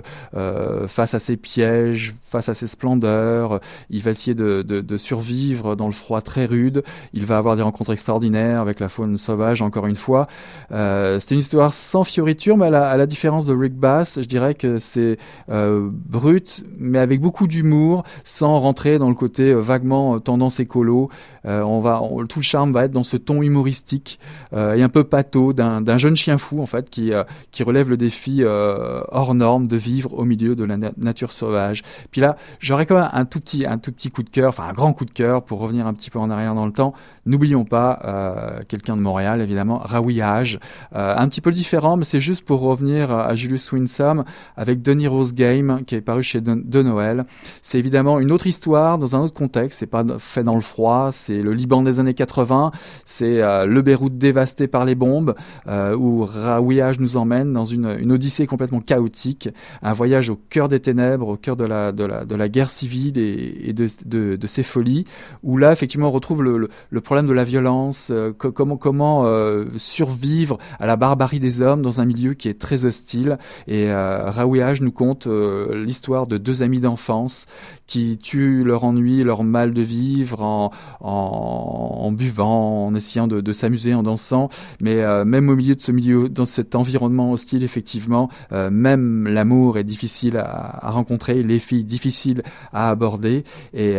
face 0.87 1.13
à 1.13 1.19
ses 1.19 1.37
pièges, 1.37 2.15
face 2.35 2.49
à 2.49 2.53
ses 2.53 2.67
splendeurs. 2.67 3.59
Il 3.89 4.01
va 4.01 4.11
essayer 4.11 4.35
de, 4.35 4.97
survivre 4.97 5.75
dans 5.75 5.87
le 5.87 5.93
froid 5.93 6.21
très 6.21 6.45
rude. 6.45 6.83
Il 7.13 7.25
va 7.25 7.37
avoir 7.37 7.55
des 7.55 7.61
rencontres 7.61 7.93
extraordinaires 7.93 8.61
avec 8.61 8.79
la 8.79 8.89
faune 8.89 9.17
sauvage, 9.17 9.61
encore 9.61 9.87
une 9.87 9.95
fois. 9.95 10.27
Euh, 10.71 11.19
c'est 11.19 11.31
une 11.31 11.39
histoire 11.39 11.73
sans 11.73 12.03
fioriture, 12.03 12.57
mais 12.57 12.67
à 12.67 12.97
la, 12.97 13.05
différence 13.05 13.45
de 13.45 13.53
Rick 13.53 13.75
Bass, 13.75 14.19
je 14.21 14.27
dirais 14.27 14.55
que 14.55 14.77
c'est 14.79 15.17
euh, 15.49 15.89
brut, 15.91 16.63
mais 16.77 16.99
avec 16.99 17.21
beaucoup 17.21 17.47
d'humour, 17.47 18.03
sans 18.23 18.57
rentrer 18.57 18.97
dans 18.97 19.09
le 19.09 19.15
côté 19.15 19.51
euh, 19.51 19.59
vaguement 19.59 20.19
tendance 20.19 20.59
écolo. 20.59 21.09
On 21.47 21.79
va, 21.79 22.01
tout 22.27 22.39
le 22.39 22.43
charme 22.43 22.71
va 22.71 22.85
être 22.85 22.91
dans 22.91 23.03
ce 23.03 23.17
ton 23.17 23.43
humoristique 23.43 24.19
et 24.51 24.81
un 24.81 24.89
peu 24.89 25.03
pâteau 25.03 25.53
d'un 25.53 25.97
jeune 25.97 26.15
chien 26.15 26.39
fou 26.39 26.59
en 26.59 26.65
fait 26.65 26.89
qui, 26.89 27.11
qui 27.51 27.61
relève 27.61 27.87
le 27.87 27.97
défi 27.97 28.43
hors 28.43 29.35
norme 29.35 29.67
de 29.67 29.77
vivre 29.77 30.17
au 30.17 30.25
milieu 30.25 30.55
de 30.55 30.63
la 30.63 30.75
nature 30.97 31.31
sauvage. 31.31 31.83
Puis 32.09 32.19
là, 32.19 32.35
j'aurais 32.59 32.87
quand 32.87 32.95
même 32.95 33.09
un 33.13 33.25
tout 33.25 33.39
petit, 33.39 33.63
un 33.63 33.77
tout 33.77 33.91
petit 33.91 34.09
coup 34.09 34.23
de 34.23 34.29
cœur, 34.29 34.49
enfin 34.49 34.63
un 34.63 34.73
grand 34.73 34.93
coup 34.93 35.05
de 35.05 35.11
cœur 35.11 35.43
pour 35.43 35.59
revenir 35.59 35.85
un 35.85 35.93
petit 35.93 36.09
peu 36.09 36.17
en 36.17 36.31
arrière 36.31 36.55
dans 36.55 36.65
le 36.65 36.71
temps. 36.75 36.93
N'oublions 37.25 37.65
pas 37.65 37.99
euh, 38.05 38.59
quelqu'un 38.67 38.95
de 38.95 39.01
Montréal, 39.01 39.41
évidemment, 39.41 39.79
Raoui 39.83 40.21
Hage. 40.21 40.59
Euh, 40.93 41.15
un 41.17 41.27
petit 41.27 41.41
peu 41.41 41.51
différent, 41.51 41.97
mais 41.97 42.03
c'est 42.03 42.19
juste 42.19 42.45
pour 42.45 42.61
revenir 42.61 43.11
à 43.11 43.33
Julius 43.33 43.71
Winsam 43.71 44.25
avec 44.55 44.83
Denis 44.83 45.07
Rose 45.07 45.33
Game, 45.33 45.81
qui 45.87 45.95
est 45.95 46.01
paru 46.01 46.21
chez 46.21 46.39
De, 46.39 46.83
Noël. 46.83 47.25
C'est 47.63 47.79
évidemment 47.79 48.19
une 48.19 48.31
autre 48.31 48.45
histoire 48.45 48.99
dans 48.99 49.15
un 49.15 49.21
autre 49.21 49.33
contexte. 49.33 49.79
C'est 49.79 49.87
pas 49.87 50.03
fait 50.19 50.43
dans 50.43 50.53
le 50.53 50.61
froid, 50.61 51.09
c'est 51.11 51.41
le 51.41 51.53
Liban 51.53 51.81
des 51.81 51.99
années 51.99 52.13
80, 52.13 52.71
c'est 53.05 53.41
euh, 53.41 53.65
le 53.65 53.81
Beyrouth 53.81 54.19
dévasté 54.19 54.67
par 54.67 54.85
les 54.85 54.93
bombes, 54.95 55.33
où 55.67 56.25
Raoui 56.25 56.79
Hage 56.79 56.99
nous 56.99 57.17
emmène 57.17 57.53
dans 57.53 57.63
une, 57.63 57.97
une 57.99 58.11
odyssée 58.11 58.45
complètement 58.45 58.81
chaotique, 58.81 59.49
un 59.81 59.93
voyage 59.93 60.29
au 60.29 60.35
cœur 60.49 60.69
des 60.69 60.79
ténèbres, 60.79 61.29
au 61.29 61.37
cœur 61.37 61.55
de 61.55 61.65
la, 61.65 61.91
de 61.91 62.03
la, 62.03 62.23
de 62.23 62.35
la 62.35 62.49
guerre 62.49 62.69
civile 62.69 63.17
et, 63.17 63.73
de, 63.73 63.87
de, 64.35 64.47
ses 64.47 64.63
folies, 64.63 65.05
où 65.43 65.57
là, 65.57 65.71
effectivement, 65.71 66.07
on 66.07 66.11
retrouve 66.11 66.43
le, 66.43 66.69
le 66.89 67.01
problème 67.01 67.14
de 67.23 67.33
la 67.33 67.43
violence, 67.43 68.09
euh, 68.11 68.31
comment 68.33 68.77
comment 68.77 69.25
euh, 69.25 69.65
survivre 69.77 70.57
à 70.79 70.85
la 70.85 70.95
barbarie 70.95 71.39
des 71.39 71.61
hommes 71.61 71.81
dans 71.81 72.01
un 72.01 72.05
milieu 72.05 72.33
qui 72.33 72.47
est 72.47 72.59
très 72.59 72.85
hostile. 72.85 73.37
Et 73.67 73.89
euh, 73.89 74.29
Raouiage 74.29 74.81
nous 74.81 74.91
conte 74.91 75.27
l'histoire 75.27 76.27
de 76.27 76.37
deux 76.37 76.63
amis 76.63 76.79
d'enfance 76.79 77.45
qui 77.87 78.17
tuent 78.17 78.63
leur 78.63 78.83
ennui, 78.83 79.23
leur 79.23 79.43
mal 79.43 79.73
de 79.73 79.81
vivre 79.81 80.41
en, 80.41 80.71
en, 81.01 82.11
buvant, 82.11 82.87
en 82.87 82.95
essayant 82.95 83.27
de, 83.27 83.51
s'amuser, 83.51 83.93
en 83.93 84.03
dansant. 84.03 84.49
Mais 84.81 85.03
même 85.23 85.49
au 85.49 85.55
milieu 85.55 85.75
de 85.75 85.81
ce 85.81 85.91
milieu, 85.91 86.29
dans 86.29 86.45
cet 86.45 86.73
environnement 86.75 87.31
hostile, 87.31 87.63
effectivement, 87.63 88.29
même 88.51 89.27
l'amour 89.27 89.77
est 89.77 89.83
difficile 89.83 90.37
à, 90.37 90.89
rencontrer, 90.89 91.43
les 91.43 91.59
filles 91.59 91.85
difficiles 91.85 92.41
à 92.73 92.89
aborder. 92.89 93.43
Et 93.73 93.97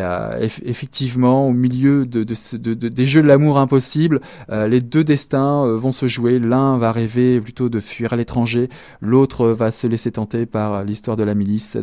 effectivement, 0.65 1.47
au 1.47 1.53
milieu 1.53 2.07
de, 2.07 2.25
de, 2.25 2.89
jeux 3.07 3.23
de 3.23 3.27
l'amour 3.27 3.59
impossible, 3.59 4.21
euh, 4.51 4.67
les 4.67 4.81
deux 4.81 5.05
destins 5.05 5.65
euh, 5.65 5.77
vont 5.77 5.93
se 5.93 6.07
jouer. 6.07 6.39
L'un 6.39 6.79
va 6.79 6.93
rêver 6.93 7.41
plutôt 7.41 7.69
de 7.69 7.81
fuir 7.81 8.13
à 8.13 8.17
l'étranger, 8.17 8.69
l'autre 9.01 9.49
va 9.49 9.71
se 9.71 9.87
laisser 9.87 10.13
tenter 10.13 10.47
par 10.47 10.85
l'histoire 10.85 11.17
de 11.17 11.25
la 11.25 11.35
milice. 11.35 11.77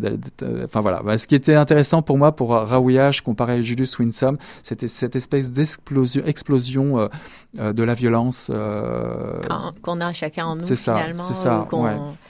Enfin 0.63 0.81
voilà. 0.81 1.01
Bah, 1.03 1.17
ce 1.17 1.27
qui 1.27 1.35
était 1.35 1.55
intéressant 1.55 2.01
pour 2.01 2.17
moi, 2.17 2.35
pour 2.35 2.49
Raouillage, 2.51 3.21
comparé 3.21 3.53
à 3.53 3.61
Julius 3.61 3.97
Winsome, 3.99 4.37
c'était 4.61 4.87
cette 4.87 5.15
espèce 5.15 5.51
d'explosion 5.51 6.23
explosion, 6.25 7.09
euh, 7.59 7.73
de 7.73 7.83
la 7.83 7.93
violence. 7.93 8.51
Qu'on 9.81 10.01
a 10.01 10.13
chacun 10.13 10.45
en 10.45 10.55
nous, 10.55 10.65
c'est 10.65 10.75
ça, 10.75 10.97
C'est 11.11 11.33
ça. 11.33 11.67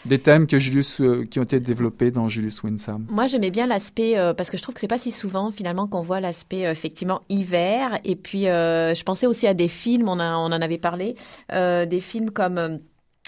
Des 0.06 0.20
thèmes 0.20 0.48
que 0.48 0.60
Julius, 0.60 1.02
qui 1.30 1.40
ont 1.40 1.44
été 1.44 1.60
développés 1.60 2.12
dans 2.12 2.30
Julius 2.30 2.62
Winsome. 2.64 3.06
Moi, 3.10 3.28
j'aimais 3.28 3.52
bien 3.52 3.68
l'aspect, 3.68 4.16
parce 4.36 4.50
que 4.50 4.58
je 4.58 4.64
trouve 4.64 4.76
que 4.76 4.82
c'est 4.82 4.88
pas 4.88 4.98
si 4.98 5.12
souvent, 5.12 5.52
finalement, 5.52 5.88
qu'on 5.88 6.02
voit 6.02 6.20
l'aspect, 6.20 6.62
effectivement, 6.62 7.22
hiver. 7.30 8.00
Et 8.04 8.16
puis, 8.16 8.48
je 8.94 9.04
pensais 9.04 9.28
aussi 9.28 9.48
à 9.48 9.54
des 9.54 9.68
films, 9.68 10.10
on, 10.10 10.20
a, 10.20 10.36
on 10.38 10.52
en 10.52 10.62
avait 10.62 10.78
parlé, 10.78 11.16
euh, 11.52 11.86
des 11.86 12.02
films 12.02 12.32
comme 12.32 12.58
euh, 12.58 12.78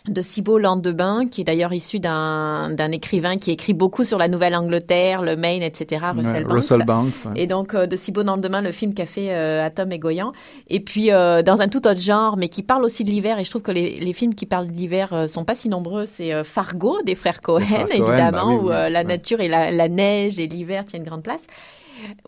de 0.08 0.22
Thibault 0.22 0.60
Landebin, 0.60 1.28
qui 1.28 1.42
est 1.42 1.44
d'ailleurs 1.44 1.74
issu 1.74 2.00
d'un 2.00 2.92
écrivain 2.92 3.38
qui 3.38 3.52
écrit 3.52 3.74
beaucoup 3.74 4.04
sur 4.04 4.18
la 4.18 4.28
Nouvelle-Angleterre, 4.28 5.22
le 5.22 5.36
Maine, 5.36 5.64
etc., 5.64 6.06
Russell 6.14 6.86
Banks. 6.86 7.26
Et 7.36 7.48
donc, 7.48 7.74
euh, 7.74 7.88
de 7.88 7.96
Thibault 7.96 8.24
Landebin, 8.24 8.62
le 8.62 8.72
film 8.72 8.94
qu'a 8.94 9.06
fait 9.06 9.34
euh, 9.34 9.66
Atom 9.66 9.92
et 9.92 10.00
Goyan. 10.00 10.32
Et 10.68 10.80
puis, 10.80 11.12
euh, 11.12 11.42
dans 11.42 11.62
un 11.62 11.68
tout 11.68 11.88
autre 11.88 12.02
genre, 12.02 12.38
mais 12.38 12.50
qui 12.50 12.62
parle 12.62 12.84
aussi 12.84 13.04
de 13.04 13.10
l'hiver, 13.10 13.40
et 13.40 13.44
je 13.44 13.50
trouve 13.50 13.64
que 13.64 13.72
les, 13.72 14.00
les 14.00 14.14
films 14.14 14.36
qui 14.36 14.46
parlent 14.46 14.68
de 14.68 14.74
l'hiver 14.74 15.26
sont 15.28 15.46
pas 15.46 15.56
si 15.56 15.70
nombreux, 15.70 16.06
c'est 16.06 16.44
Fargo, 16.44 17.02
des 17.04 17.16
frères 17.16 17.42
Cohen, 17.42 17.88
évidemment, 17.92 18.58
bah 18.58 18.64
où 18.64 18.70
la 18.70 19.04
nature 19.04 19.42
et 19.42 19.48
la, 19.48 19.72
la 19.72 19.90
neige 19.90 20.40
et 20.40 20.48
l'hiver 20.48 20.86
tiennent 20.86 21.04
grande 21.04 21.24
place. 21.24 21.48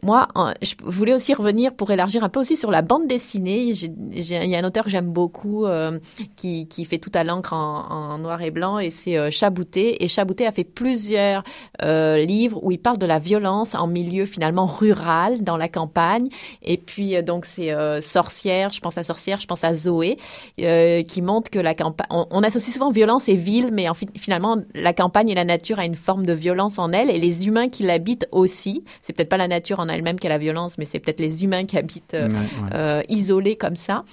Moi, 0.03 0.27
je 0.61 0.75
voulais 0.83 1.13
aussi 1.13 1.33
revenir 1.33 1.75
pour 1.75 1.91
élargir 1.91 2.23
un 2.23 2.29
peu 2.29 2.39
aussi 2.39 2.55
sur 2.55 2.71
la 2.71 2.81
bande 2.81 3.07
dessinée. 3.07 3.71
Il 3.71 4.23
y 4.23 4.55
a 4.55 4.59
un 4.59 4.63
auteur 4.63 4.83
que 4.83 4.89
j'aime 4.89 5.11
beaucoup 5.11 5.65
euh, 5.65 5.99
qui, 6.35 6.67
qui, 6.67 6.85
fait 6.85 6.97
tout 6.97 7.11
à 7.13 7.23
l'encre 7.23 7.53
en, 7.53 8.17
noir 8.17 8.41
et 8.41 8.51
blanc 8.51 8.79
et 8.79 8.89
c'est 8.89 9.17
euh, 9.17 9.29
Chabouté. 9.29 10.03
Et 10.03 10.07
Chabouté 10.07 10.45
a 10.45 10.51
fait 10.51 10.63
plusieurs 10.63 11.43
euh, 11.83 12.23
livres 12.23 12.59
où 12.63 12.71
il 12.71 12.79
parle 12.79 12.97
de 12.97 13.05
la 13.05 13.19
violence 13.19 13.75
en 13.75 13.87
milieu 13.87 14.25
finalement 14.25 14.65
rural, 14.65 15.43
dans 15.43 15.57
la 15.57 15.67
campagne. 15.67 16.27
Et 16.61 16.77
puis, 16.77 17.21
donc, 17.23 17.45
c'est 17.45 17.73
Sorcière, 18.01 18.71
je 18.71 18.79
pense 18.79 18.97
à 18.97 19.03
Sorcière, 19.03 19.39
je 19.39 19.47
pense 19.47 19.63
à 19.63 19.73
Zoé, 19.73 20.17
qui 20.57 21.21
montre 21.21 21.49
que 21.49 21.59
la 21.59 21.73
campagne... 21.73 22.07
On, 22.09 22.43
associe 22.43 22.73
souvent 22.73 22.91
violence 22.91 23.27
et 23.27 23.35
ville, 23.35 23.69
mais 23.73 23.89
en, 23.89 23.93
finalement, 23.93 24.57
la 24.73 24.93
campagne 24.93 25.29
et 25.29 25.35
la 25.35 25.43
nature 25.43 25.79
a 25.79 25.85
une 25.85 25.95
forme 25.95 26.25
de 26.25 26.33
violence 26.33 26.79
en 26.79 26.91
elle 26.91 27.09
et 27.09 27.19
les 27.19 27.47
humains 27.47 27.69
qui 27.69 27.83
l'habitent 27.83 28.27
aussi. 28.31 28.83
C'est 29.01 29.13
peut-être 29.13 29.29
pas 29.29 29.37
la 29.37 29.47
nature 29.47 29.66
en 29.75 29.87
elle-même 29.87 30.19
qui 30.19 30.27
a 30.27 30.29
la 30.29 30.37
violence, 30.37 30.77
mais 30.77 30.85
c'est 30.85 30.99
peut-être 30.99 31.19
les 31.19 31.43
humains 31.43 31.65
qui 31.65 31.77
habitent 31.77 32.13
euh, 32.13 32.29
euh, 32.73 33.01
isolés 33.09 33.55
comme 33.55 33.75
ça. 33.75 34.03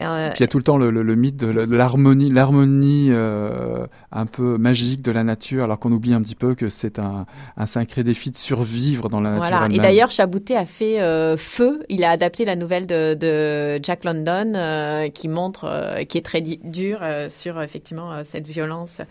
Euh, 0.00 0.30
il 0.34 0.40
y 0.40 0.44
a 0.44 0.46
tout 0.46 0.58
le 0.58 0.62
temps 0.62 0.76
le, 0.78 0.90
mythe 1.14 1.36
de 1.36 1.74
l'harmonie, 1.74 2.30
l'harmonie 2.30 3.10
un 3.10 4.26
peu 4.26 4.58
magique 4.58 5.02
de 5.02 5.10
la 5.10 5.24
nature, 5.24 5.64
alors 5.64 5.78
qu'on 5.78 5.92
oublie 5.92 6.14
un 6.14 6.22
petit 6.22 6.34
peu 6.34 6.54
que 6.54 6.68
c'est 6.68 6.98
un, 6.98 7.26
sacré 7.64 8.02
défi 8.02 8.30
de 8.30 8.36
survivre 8.36 9.08
dans 9.08 9.20
la 9.20 9.30
nature. 9.30 9.48
Voilà. 9.48 9.74
Et 9.74 9.78
d'ailleurs, 9.78 10.10
Chabouté 10.10 10.56
a 10.56 10.66
fait 10.66 10.98
Feu. 11.36 11.82
Il 11.88 12.04
a 12.04 12.10
adapté 12.10 12.44
la 12.44 12.56
nouvelle 12.56 12.86
de, 12.86 13.80
Jack 13.82 14.04
London 14.04 15.10
qui 15.14 15.28
montre, 15.28 16.02
qui 16.08 16.18
est 16.18 16.24
très 16.24 16.40
dur 16.40 17.00
sur 17.28 17.60
effectivement 17.60 18.24
cette 18.24 18.46
violence 18.46 19.02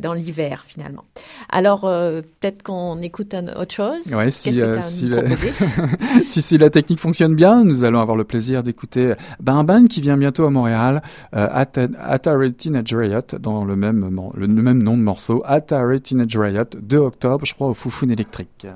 dans 0.00 0.14
l'hiver 0.14 0.64
finalement. 0.66 1.04
Alors 1.48 1.82
peut-être 1.82 2.62
qu'on 2.62 3.00
écoute 3.02 3.34
un, 3.34 3.48
autre 3.48 3.74
chose. 3.74 4.14
Ouais, 4.14 4.30
si, 4.30 4.52
si, 4.52 4.58
la... 4.58 4.80
si, 6.26 6.42
si, 6.42 6.58
la 6.58 6.70
technique 6.70 7.00
fonctionne 7.00 7.34
bien, 7.34 7.64
nous 7.64 7.84
allons 7.84 8.00
avoir 8.00 8.16
le 8.16 8.24
plaisir 8.24 8.62
d'écouter 8.62 9.14
un 9.68 9.86
qui 9.86 10.00
vient 10.00 10.16
bientôt 10.16 10.44
à 10.44 10.50
Montréal, 10.50 11.02
euh, 11.34 11.64
Atari 11.98 12.52
Teenage 12.52 12.94
Riot, 12.94 13.38
dans 13.38 13.64
le 13.64 13.76
même, 13.76 14.30
le 14.34 14.46
même 14.46 14.82
nom 14.82 14.96
de 14.96 15.02
morceau, 15.02 15.42
Atari 15.44 16.00
Teenage 16.00 16.36
Riot, 16.36 16.64
2 16.80 16.96
octobre, 16.96 17.44
je 17.44 17.54
crois, 17.54 17.68
au 17.68 17.74
Foufoune 17.74 18.10
électrique. 18.10 18.66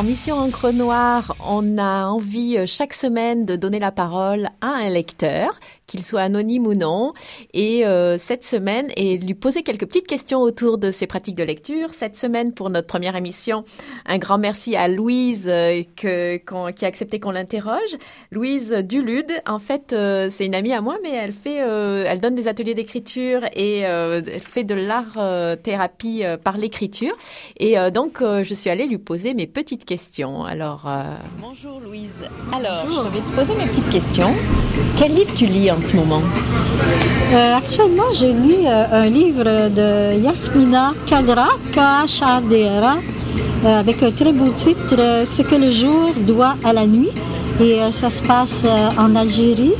Dans 0.00 0.06
Mission 0.06 0.38
Encre 0.38 0.72
Noire, 0.72 1.36
on 1.46 1.76
a 1.76 2.06
envie 2.06 2.56
euh, 2.56 2.64
chaque 2.64 2.94
semaine 2.94 3.44
de 3.44 3.54
donner 3.54 3.78
la 3.78 3.92
parole 3.92 4.48
à 4.62 4.68
un 4.68 4.88
lecteur 4.88 5.60
qu'il 5.90 6.04
soit 6.04 6.20
anonyme 6.20 6.68
ou 6.68 6.74
non, 6.74 7.14
et 7.52 7.84
euh, 7.84 8.16
cette 8.16 8.44
semaine, 8.44 8.92
et 8.96 9.18
lui 9.18 9.34
poser 9.34 9.64
quelques 9.64 9.86
petites 9.86 10.06
questions 10.06 10.40
autour 10.40 10.78
de 10.78 10.92
ses 10.92 11.08
pratiques 11.08 11.34
de 11.34 11.42
lecture. 11.42 11.92
Cette 11.92 12.16
semaine, 12.16 12.52
pour 12.52 12.70
notre 12.70 12.86
première 12.86 13.16
émission, 13.16 13.64
un 14.06 14.18
grand 14.18 14.38
merci 14.38 14.76
à 14.76 14.86
Louise 14.86 15.48
euh, 15.48 15.82
que, 15.96 16.36
qui 16.70 16.84
a 16.84 16.88
accepté 16.88 17.18
qu'on 17.18 17.32
l'interroge. 17.32 17.96
Louise 18.30 18.72
Dulude, 18.84 19.32
en 19.46 19.58
fait, 19.58 19.92
euh, 19.92 20.28
c'est 20.30 20.46
une 20.46 20.54
amie 20.54 20.72
à 20.72 20.80
moi, 20.80 20.96
mais 21.02 21.10
elle 21.10 21.32
fait, 21.32 21.56
elle 21.56 22.20
donne 22.20 22.36
des 22.36 22.46
ateliers 22.46 22.74
d'écriture 22.74 23.40
et 23.56 23.80
elle 23.80 24.24
fait 24.40 24.62
de 24.62 24.74
l'art 24.74 25.18
thérapie 25.62 26.22
par 26.44 26.56
l'écriture. 26.56 27.14
Et 27.58 27.74
donc, 27.92 28.18
je 28.20 28.54
suis 28.54 28.70
allée 28.70 28.86
lui 28.86 28.98
poser 28.98 29.34
mes 29.34 29.46
petites 29.46 29.84
questions. 29.84 30.44
Alors, 30.44 30.88
bonjour 31.40 31.80
Louise. 31.80 32.20
Alors, 32.52 32.84
je 32.86 33.10
vais 33.10 33.20
te 33.20 33.34
poser 33.34 33.54
mes 33.58 33.66
petites 33.66 33.90
questions. 33.90 34.32
Quel 34.96 35.14
livre 35.14 35.34
tu 35.34 35.46
lis 35.46 35.70
en 35.70 35.79
ce 35.80 35.96
moment? 35.96 36.22
Euh, 37.32 37.56
Actuellement, 37.56 38.10
j'ai 38.18 38.32
lu 38.32 38.54
euh, 38.66 38.84
un 39.04 39.06
livre 39.06 39.44
de 39.44 40.20
Yasmina 40.20 40.92
Kadra, 41.06 41.48
K-H-A-D-R-A, 41.72 42.96
euh, 43.64 43.80
avec 43.80 44.02
un 44.02 44.10
très 44.10 44.32
beau 44.32 44.50
titre, 44.50 44.96
Ce 45.24 45.42
que 45.42 45.54
le 45.54 45.70
jour 45.70 46.12
doit 46.26 46.54
à 46.64 46.72
la 46.72 46.86
nuit. 46.86 47.10
Et 47.60 47.78
ça 47.90 48.08
se 48.08 48.22
passe 48.22 48.64
en 48.98 49.14
Algérie. 49.14 49.74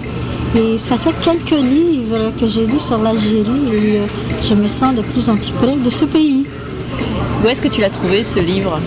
Et 0.54 0.76
ça 0.76 0.96
fait 0.98 1.14
quelques 1.24 1.58
livres 1.62 2.32
que 2.38 2.46
j'ai 2.46 2.66
lus 2.66 2.80
sur 2.80 2.98
l'Algérie 2.98 3.64
et 3.72 4.00
je 4.42 4.54
me 4.54 4.66
sens 4.66 4.94
de 4.94 5.00
plus 5.00 5.28
en 5.28 5.36
plus 5.36 5.52
près 5.62 5.76
de 5.76 5.90
ce 5.90 6.04
pays. 6.04 6.44
Où 7.42 7.48
est-ce 7.48 7.62
que 7.62 7.68
tu 7.68 7.80
l'as 7.80 7.88
trouvé 7.88 8.22
ce 8.22 8.38
livre 8.38 8.78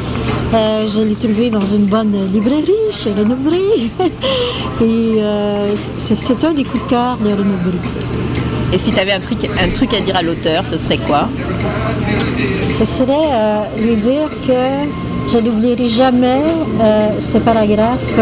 euh, 0.54 0.86
Je 0.88 1.02
l'ai 1.02 1.16
trouvé 1.16 1.50
dans 1.50 1.62
une 1.62 1.86
bonne 1.86 2.14
librairie 2.32 2.92
chez 2.92 3.12
Renobry. 3.12 3.92
Et 4.82 5.22
euh, 5.22 5.74
c'est 5.98 6.44
un 6.44 6.54
des 6.54 6.64
coups 6.64 6.84
de 6.84 6.90
cœur 6.90 7.18
de 7.18 7.30
Renobry. 7.30 7.80
Et 8.72 8.78
si 8.78 8.92
tu 8.92 9.00
avais 9.00 9.14
un 9.14 9.20
truc, 9.20 9.40
un 9.60 9.70
truc 9.70 9.92
à 9.96 10.02
dire 10.02 10.16
à 10.16 10.22
l'auteur, 10.22 10.68
ce 10.68 10.78
serait 10.78 11.00
quoi 11.00 11.28
Ce 12.78 12.86
serait 12.86 13.32
euh, 13.32 13.64
lui 13.82 13.96
dire 13.96 14.30
que 14.48 15.32
je 15.32 15.40
n'oublierai 15.40 15.90
jamais 15.90 16.44
ce 17.20 17.38
paragraphe 17.38 18.20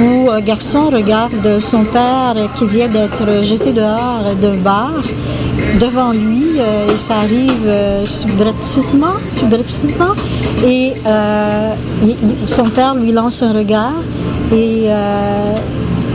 où 0.00 0.30
un 0.30 0.40
garçon 0.40 0.88
regarde 0.88 1.60
son 1.60 1.84
père 1.84 2.36
qui 2.56 2.66
vient 2.68 2.88
d'être 2.88 3.42
jeté 3.42 3.72
dehors 3.72 4.34
d'un 4.40 4.56
bar 4.58 4.92
devant 5.80 6.12
lui 6.12 6.58
euh, 6.58 6.92
et 6.92 6.96
ça 6.96 7.18
arrive 7.18 7.66
euh, 7.66 8.04
subrepticement, 8.04 9.14
subrepticement 9.36 10.14
et 10.66 10.94
euh, 11.06 11.72
son 12.46 12.64
père 12.64 12.94
lui 12.94 13.12
lance 13.12 13.42
un 13.42 13.52
regard 13.52 14.02
et 14.52 14.88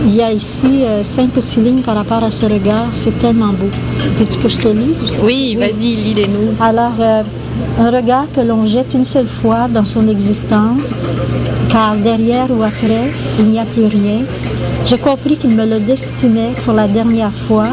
il 0.06 0.16
y 0.16 0.22
a 0.22 0.32
ici 0.34 0.84
cinq 1.04 1.30
ou 1.38 1.42
six 1.42 1.62
lignes 1.62 1.82
par 1.82 1.96
rapport 1.96 2.24
à 2.24 2.32
ce 2.32 2.46
regard, 2.46 2.88
c'est 2.92 3.18
tellement 3.20 3.54
beau. 3.54 3.70
Veux-tu 4.18 4.38
que 4.40 4.50
je 4.50 4.58
te 4.58 4.68
lise? 4.68 5.22
Oui, 5.24 5.56
vas-y, 5.56 5.96
lis-les-nous. 5.96 6.56
Alors, 6.60 6.94
un 7.80 7.92
regard 7.92 8.26
que 8.36 8.42
l'on 8.42 8.66
jette 8.66 8.94
une 8.96 9.06
seule 9.06 9.28
fois 9.28 9.68
dans 9.70 9.86
son 9.86 10.08
existence, 10.10 10.82
car 11.70 11.96
derrière 11.96 12.48
ou 12.50 12.64
après, 12.64 13.12
il 13.40 13.46
n'y 13.46 13.60
a 13.60 13.66
plus 13.66 13.86
rien. 13.86 14.20
J'ai 14.88 14.98
compris 14.98 15.38
qu'il 15.38 15.52
me 15.52 15.66
le 15.66 15.80
destinait 15.80 16.52
pour 16.66 16.74
la 16.74 16.88
dernière 16.88 17.32
fois 17.32 17.68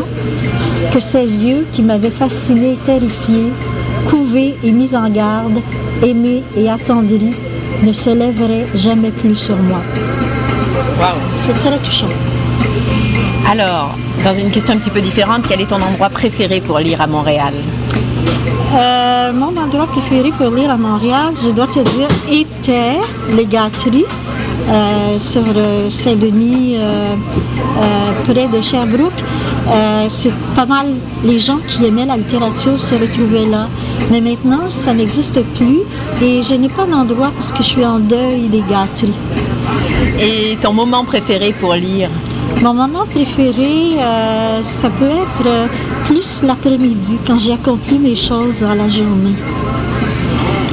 que 0.92 1.00
ces 1.00 1.46
yeux 1.46 1.66
qui 1.72 1.82
m'avaient 1.82 2.10
fasciné, 2.10 2.76
terrifié, 2.86 3.52
couvé 4.08 4.54
et 4.64 4.72
mis 4.72 4.94
en 4.94 5.08
garde, 5.10 5.60
aimé 6.02 6.42
et 6.56 6.68
attendri, 6.68 7.34
ne 7.82 7.92
se 7.92 8.10
lèveraient 8.10 8.66
jamais 8.74 9.10
plus 9.10 9.36
sur 9.36 9.56
moi. 9.56 9.80
C'est 11.46 11.54
très 11.54 11.78
touchant. 11.78 12.06
Alors, 13.50 13.94
dans 14.24 14.34
une 14.34 14.50
question 14.50 14.74
un 14.74 14.78
petit 14.78 14.90
peu 14.90 15.00
différente, 15.00 15.42
quel 15.48 15.60
est 15.60 15.66
ton 15.66 15.80
endroit 15.82 16.10
préféré 16.10 16.60
pour 16.60 16.78
lire 16.78 17.00
à 17.00 17.06
Montréal? 17.06 17.54
Euh, 18.74 19.32
Mon 19.32 19.56
endroit 19.56 19.86
préféré 19.86 20.30
pour 20.36 20.50
lire 20.50 20.70
à 20.70 20.76
Montréal, 20.76 21.32
je 21.42 21.50
dois 21.50 21.66
te 21.66 21.80
dire, 21.80 22.08
était 22.30 23.00
les 23.34 23.46
gâteries. 23.46 24.04
Euh, 24.68 25.18
sur 25.18 25.42
euh, 25.56 25.90
Saint-Denis, 25.90 26.76
près 28.26 28.46
de 28.46 28.62
Sherbrooke. 28.62 29.20
C'est 30.08 30.32
pas 30.56 30.66
mal 30.66 30.86
les 31.24 31.38
gens 31.38 31.58
qui 31.68 31.84
aimaient 31.84 32.06
la 32.06 32.16
littérature 32.16 32.78
se 32.78 32.94
retrouvaient 32.94 33.46
là. 33.46 33.68
Mais 34.10 34.20
maintenant, 34.20 34.68
ça 34.68 34.92
n'existe 34.92 35.40
plus 35.56 35.80
et 36.22 36.42
je 36.42 36.54
n'ai 36.54 36.68
pas 36.68 36.86
d'endroit 36.86 37.30
parce 37.36 37.52
que 37.52 37.62
je 37.62 37.68
suis 37.68 37.84
en 37.84 37.98
deuil 37.98 38.48
des 38.48 38.64
gâteries. 38.68 39.14
Et 40.18 40.56
ton 40.60 40.72
moment 40.72 41.04
préféré 41.04 41.54
pour 41.60 41.74
lire? 41.74 42.08
Mon 42.62 42.74
moment 42.74 43.06
préféré, 43.08 43.96
euh, 43.98 44.60
ça 44.62 44.90
peut 44.90 45.06
être 45.06 45.68
plus 46.06 46.42
l'après-midi, 46.42 47.16
quand 47.26 47.38
j'ai 47.38 47.52
accompli 47.52 47.98
mes 47.98 48.16
choses 48.16 48.60
dans 48.60 48.74
la 48.74 48.88
journée. 48.88 49.36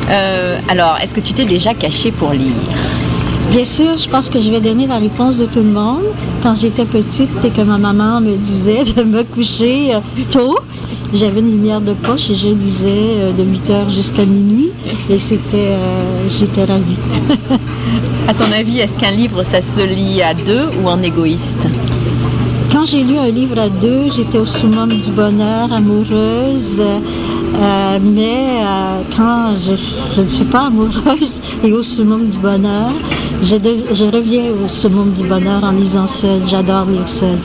Euh, 0.09 0.57
alors, 0.69 0.97
est-ce 1.01 1.13
que 1.13 1.19
tu 1.19 1.33
t'es 1.33 1.45
déjà 1.45 1.73
caché 1.73 2.11
pour 2.11 2.31
lire? 2.31 2.55
Bien 3.51 3.63
sûr, 3.63 3.97
je 3.97 4.09
pense 4.09 4.29
que 4.29 4.41
je 4.41 4.49
vais 4.49 4.59
donner 4.59 4.87
la 4.87 4.97
réponse 4.97 5.37
de 5.37 5.45
tout 5.45 5.59
le 5.59 5.71
monde. 5.71 6.03
Quand 6.43 6.55
j'étais 6.55 6.85
petite 6.85 7.43
et 7.43 7.49
que 7.49 7.61
ma 7.61 7.77
maman 7.77 8.21
me 8.21 8.35
disait 8.35 8.83
de 8.83 9.03
me 9.03 9.23
coucher 9.23 9.95
euh, 9.95 9.99
tôt, 10.31 10.57
j'avais 11.13 11.39
une 11.39 11.51
lumière 11.51 11.81
de 11.81 11.93
poche 11.93 12.29
et 12.29 12.35
je 12.35 12.47
lisais 12.47 13.33
de 13.37 13.43
8 13.43 13.69
heures 13.69 13.89
jusqu'à 13.89 14.25
minuit 14.25 14.71
et 15.09 15.19
c'était, 15.19 15.75
j'étais 16.37 16.65
ravie. 16.65 16.97
à 18.27 18.33
ton 18.33 18.51
avis, 18.51 18.79
est-ce 18.79 18.97
qu'un 18.99 19.11
livre, 19.11 19.43
ça 19.43 19.61
se 19.61 19.85
lit 19.87 20.21
à 20.21 20.33
deux 20.33 20.67
ou 20.83 20.87
en 20.89 21.01
égoïste? 21.01 21.65
Quand 22.71 22.85
j'ai 22.85 23.03
lu 23.03 23.17
un 23.17 23.29
livre 23.29 23.57
à 23.57 23.69
deux, 23.69 24.11
j'étais 24.15 24.37
au 24.37 24.45
summum 24.45 24.89
du 24.89 25.11
bonheur, 25.11 25.71
amoureuse. 25.71 26.79
Euh, 26.79 27.99
mais 28.01 28.61
euh, 28.61 29.01
quand 29.15 29.53
je, 29.57 30.21
ne 30.21 30.29
suis 30.29 30.45
pas 30.45 30.67
amoureuse 30.67 31.41
et 31.63 31.73
au 31.73 31.81
summum 31.81 32.27
du 32.27 32.37
bonheur, 32.37 32.91
je, 33.43 33.55
je 33.93 34.05
reviens 34.05 34.51
au 34.51 34.67
summum 34.67 35.11
du 35.11 35.27
bonheur 35.27 35.63
en 35.63 35.71
lisant 35.71 36.07
seul. 36.07 36.41
J'adore 36.47 36.85
lire 36.85 37.07
seul. 37.07 37.37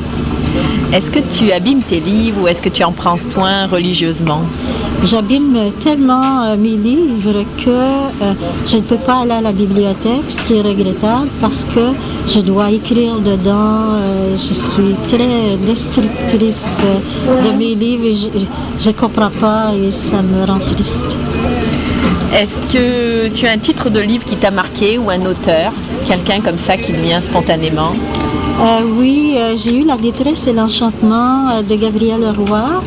Est-ce 0.92 1.10
que 1.10 1.20
tu 1.20 1.50
abîmes 1.52 1.80
tes 1.80 2.00
livres 2.00 2.42
ou 2.42 2.48
est-ce 2.48 2.60
que 2.60 2.68
tu 2.68 2.84
en 2.84 2.92
prends 2.92 3.16
soin 3.16 3.66
religieusement? 3.66 4.42
J'abîme 5.04 5.56
tellement 5.82 6.42
euh, 6.44 6.56
mes 6.56 6.76
livres 6.76 7.44
que 7.64 7.70
euh, 7.70 8.34
je 8.68 8.76
ne 8.76 8.82
peux 8.82 8.98
pas 8.98 9.22
aller 9.22 9.32
à 9.32 9.40
la 9.40 9.52
bibliothèque, 9.52 10.28
ce 10.28 10.42
qui 10.44 10.58
est 10.58 10.62
regrettable 10.62 11.28
parce 11.40 11.64
que 11.64 11.80
je 12.28 12.40
dois 12.40 12.70
écrire 12.70 13.18
dedans. 13.18 13.96
Euh, 13.96 14.36
je 14.36 14.54
suis 14.54 14.94
très 15.08 15.56
destructrice 15.66 16.76
de 17.44 17.58
mes 17.58 17.74
livres 17.74 18.04
et 18.04 18.46
je 18.80 18.88
ne 18.88 18.92
comprends 18.92 19.30
pas 19.40 19.72
et 19.74 19.90
ça 19.90 20.22
me 20.22 20.46
rend 20.46 20.60
triste. 20.60 21.16
Est-ce 22.34 22.62
que 22.72 23.28
tu 23.28 23.46
as 23.46 23.52
un 23.52 23.58
titre 23.58 23.90
de 23.90 24.00
livre 24.00 24.24
qui 24.24 24.36
t'a 24.36 24.50
marqué 24.50 24.96
ou 24.96 25.10
un 25.10 25.26
auteur 25.26 25.70
Quelqu'un 26.06 26.40
comme 26.40 26.56
ça 26.56 26.78
qui 26.78 26.92
vient 26.92 27.20
spontanément? 27.20 27.92
Euh, 28.60 28.80
oui, 28.98 29.34
euh, 29.36 29.54
j'ai 29.56 29.80
eu 29.80 29.84
La 29.84 29.98
détresse 29.98 30.46
et 30.46 30.54
l'enchantement 30.54 31.50
euh, 31.50 31.62
de 31.62 31.74
Gabriel 31.74 32.24
Roy. 32.36 32.82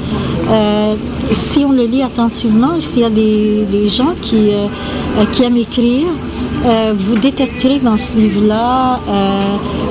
si 1.31 1.63
on 1.63 1.71
le 1.71 1.83
lit 1.83 2.01
attentivement, 2.01 2.79
s'il 2.79 3.01
y 3.01 3.03
a 3.03 3.09
des, 3.09 3.87
gens 3.87 4.15
qui, 4.21 4.49
aiment 5.43 5.57
écrire, 5.57 6.07
vous 6.95 7.17
détecterez 7.17 7.79
dans 7.79 7.97
ce 7.97 8.15
livre-là 8.15 8.99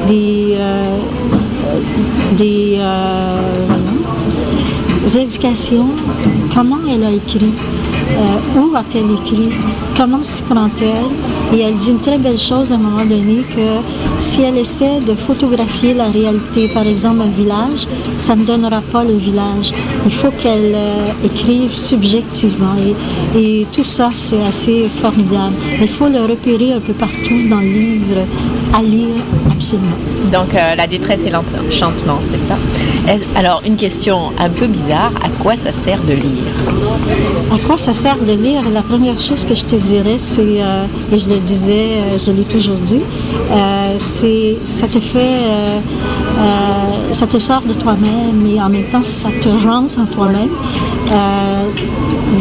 des 0.08 0.56
indications, 5.16 5.88
comment 6.54 6.78
elle 6.88 7.04
a 7.04 7.10
écrit. 7.10 7.52
Euh, 8.16 8.60
où 8.60 8.76
a-t-elle 8.76 9.10
écrit, 9.10 9.50
comment 9.96 10.22
s'y 10.22 10.42
prend-elle. 10.42 11.56
Et 11.56 11.62
elle 11.62 11.76
dit 11.76 11.90
une 11.90 12.00
très 12.00 12.18
belle 12.18 12.38
chose 12.38 12.70
à 12.70 12.74
un 12.76 12.78
moment 12.78 13.04
donné 13.04 13.42
que 13.42 13.80
si 14.18 14.42
elle 14.42 14.58
essaie 14.58 15.00
de 15.00 15.14
photographier 15.14 15.94
la 15.94 16.06
réalité, 16.06 16.68
par 16.68 16.86
exemple 16.86 17.22
un 17.22 17.30
village, 17.30 17.88
ça 18.16 18.34
ne 18.34 18.44
donnera 18.44 18.80
pas 18.92 19.04
le 19.04 19.14
village. 19.14 19.72
Il 20.06 20.12
faut 20.12 20.30
qu'elle 20.30 20.72
euh, 20.74 21.10
écrive 21.24 21.72
subjectivement. 21.72 22.74
Et, 23.36 23.66
tout 23.72 23.84
ça, 23.84 24.10
c'est 24.12 24.42
assez 24.42 24.88
formidable. 25.02 25.54
il 25.80 25.88
faut 25.88 26.08
le 26.08 26.20
repérer 26.20 26.72
un 26.72 26.80
peu 26.80 26.92
partout 26.92 27.48
dans 27.48 27.60
le 27.60 27.66
livre, 27.66 28.20
à 28.72 28.82
lire 28.82 29.16
absolument. 29.50 29.98
Donc 30.32 30.54
euh, 30.54 30.74
la 30.74 30.86
détresse 30.86 31.26
et 31.26 31.30
l'enchantement, 31.30 32.20
c'est 32.28 32.38
ça. 32.38 32.56
Alors 33.36 33.62
une 33.66 33.76
question 33.76 34.32
un 34.38 34.48
peu 34.48 34.66
bizarre, 34.66 35.12
à 35.22 35.28
quoi 35.42 35.56
ça 35.56 35.72
sert 35.72 36.02
de 36.04 36.14
lire? 36.14 36.52
À 37.52 37.58
quoi 37.66 37.76
ça 37.76 37.92
sert 37.92 38.18
de 38.18 38.32
lire? 38.32 38.62
La 38.72 38.82
première 38.82 39.18
chose 39.20 39.44
que 39.48 39.54
je 39.54 39.64
te 39.64 39.76
dirais, 39.76 40.16
c'est, 40.18 40.62
euh, 40.62 40.84
et 41.12 41.18
je 41.18 41.28
le 41.28 41.38
disais, 41.38 41.88
je 42.24 42.30
l'ai 42.30 42.44
toujours 42.44 42.76
dit, 42.86 43.00
c'est 43.98 44.56
ça 44.62 44.86
te 44.86 45.00
fait, 45.00 45.38
ça 47.12 47.26
te 47.26 47.38
sort 47.38 47.62
de 47.62 47.74
toi-même 47.74 48.46
et 48.46 48.60
en 48.60 48.68
même 48.68 48.84
temps 48.84 49.02
ça 49.02 49.28
te 49.42 49.48
rentre 49.48 49.98
en 49.98 50.06
toi-même. 50.06 50.50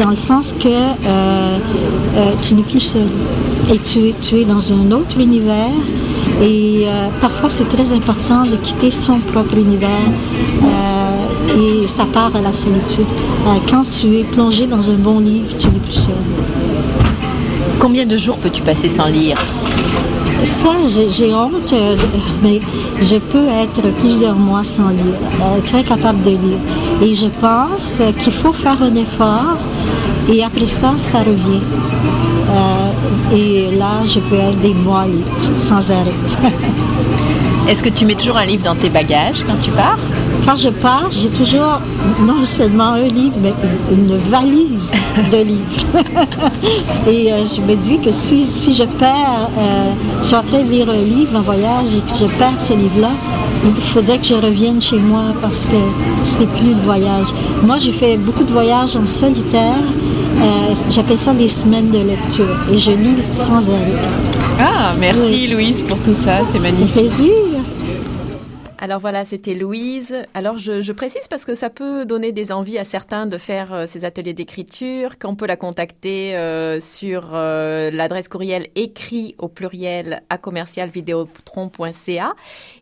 dans 0.01 0.09
le 0.09 0.15
sens 0.15 0.53
que 0.59 0.93
tu 2.41 2.55
n'es 2.55 2.63
plus 2.63 2.79
seul 2.79 3.07
et 3.71 3.79
tu, 3.79 4.35
es 4.35 4.45
dans 4.45 4.71
un 4.71 4.91
autre 4.91 5.19
univers 5.19 5.71
et 6.41 6.83
euh, 6.87 7.09
parfois, 7.21 7.49
c'est 7.49 7.69
très 7.69 7.93
important 7.93 8.45
de 8.45 8.55
quitter 8.57 8.91
son 8.91 9.19
propre 9.19 9.55
univers 9.55 9.89
euh, 10.63 11.83
et 11.83 11.87
ça 11.87 12.05
part 12.05 12.35
à 12.35 12.41
la 12.41 12.51
solitude. 12.51 13.05
Euh, 13.47 13.55
quand 13.69 13.83
tu 13.89 14.17
es 14.17 14.23
plongé 14.23 14.65
dans 14.67 14.89
un 14.89 14.95
bon 14.95 15.19
livre, 15.19 15.55
tu 15.57 15.67
n'es 15.67 15.79
plus 15.79 15.93
seul. 15.93 16.15
Combien 17.79 18.05
de 18.05 18.17
jours 18.17 18.37
peux-tu 18.37 18.61
passer 18.61 18.89
sans 18.89 19.05
lire? 19.05 19.37
Ça, 20.45 20.69
j'ai 21.09 21.33
honte, 21.33 21.73
mais 22.41 22.59
je 23.01 23.17
peux 23.17 23.47
être 23.47 23.81
plusieurs 23.99 24.35
mois 24.35 24.63
sans 24.63 24.89
lire, 24.89 25.19
très 25.65 25.83
capable 25.83 26.23
de 26.23 26.31
lire. 26.31 26.59
Et 27.01 27.13
je 27.13 27.27
pense 27.41 27.99
qu'il 28.21 28.33
faut 28.33 28.53
faire 28.53 28.81
un 28.81 28.95
effort 28.95 29.57
et 30.31 30.43
après 30.43 30.67
ça, 30.67 30.93
ça 30.97 31.19
revient. 31.19 31.61
Et 33.33 33.75
là, 33.77 34.01
je 34.05 34.19
peux 34.19 34.35
être 34.35 34.59
des 34.61 34.73
mois 34.73 35.05
sans 35.55 35.89
arrêt. 35.91 36.11
Est-ce 37.69 37.81
que 37.81 37.89
tu 37.89 38.05
mets 38.05 38.15
toujours 38.15 38.37
un 38.37 38.45
livre 38.45 38.63
dans 38.63 38.75
tes 38.75 38.89
bagages 38.89 39.43
quand 39.47 39.59
tu 39.61 39.71
pars? 39.71 39.97
Quand 40.45 40.55
je 40.57 40.69
pars, 40.69 41.09
j'ai 41.11 41.29
toujours 41.29 41.79
non 42.21 42.45
seulement 42.45 42.93
un 42.93 43.07
livre, 43.07 43.35
mais 43.41 43.53
une 43.91 44.17
valise 44.29 44.91
de 45.31 45.37
livres. 45.37 45.83
et 47.07 47.31
euh, 47.31 47.43
je 47.45 47.61
me 47.61 47.75
dis 47.75 47.99
que 47.99 48.11
si, 48.11 48.45
je 48.73 48.83
perds, 48.83 49.49
euh, 49.57 49.91
je 50.21 50.27
suis 50.27 50.35
en 50.35 50.43
train 50.43 50.63
de 50.63 50.69
lire 50.69 50.89
un 50.89 51.03
livre 51.17 51.37
en 51.37 51.41
voyage 51.41 51.87
et 51.95 52.01
que 52.01 52.19
je 52.19 52.37
perds 52.37 52.59
ce 52.59 52.73
livre-là, 52.73 53.11
il 53.65 53.81
faudrait 53.93 54.17
que 54.17 54.25
je 54.25 54.33
revienne 54.33 54.81
chez 54.81 54.99
moi 54.99 55.23
parce 55.41 55.61
que 55.61 55.77
ce 56.25 56.39
n'est 56.39 56.47
plus 56.47 56.73
le 56.73 56.83
voyage. 56.83 57.27
Moi, 57.63 57.77
j'ai 57.77 57.93
fait 57.93 58.17
beaucoup 58.17 58.43
de 58.43 58.51
voyages 58.51 58.97
en 58.97 59.05
solitaire 59.05 59.77
euh, 60.41 60.75
j'appelle 60.89 61.17
ça 61.17 61.33
des 61.33 61.47
semaines 61.47 61.89
de 61.91 61.99
lecture 61.99 62.55
et 62.71 62.77
je 62.77 62.91
lis 62.91 63.23
sans 63.31 63.69
arrêt. 63.69 63.93
Ah, 64.59 64.93
merci 64.99 65.47
Louise 65.47 65.81
pour 65.83 65.97
tout 65.99 66.15
ça, 66.25 66.39
c'est 66.51 66.59
magnifique. 66.59 66.91
plaisir. 66.91 67.52
Alors 68.83 68.99
voilà, 68.99 69.23
c'était 69.23 69.53
Louise. 69.53 70.13
Alors 70.33 70.57
je, 70.57 70.91
précise 70.91 71.29
parce 71.29 71.45
que 71.45 71.55
ça 71.55 71.69
peut 71.69 72.03
donner 72.03 72.33
des 72.33 72.51
envies 72.51 72.77
à 72.77 72.83
certains 72.83 73.27
de 73.27 73.37
faire 73.37 73.73
euh, 73.73 73.85
ces 73.87 74.03
ateliers 74.03 74.33
d'écriture, 74.33 75.17
qu'on 75.19 75.35
peut 75.35 75.47
la 75.47 75.55
contacter 75.55 76.35
euh, 76.35 76.81
sur 76.81 77.29
euh, 77.33 77.91
l'adresse 77.91 78.27
courriel 78.27 78.67
écrit 78.75 79.35
au 79.37 79.47
pluriel 79.47 80.21
à 80.29 80.37
commercialvideotron.ca. 80.37 82.33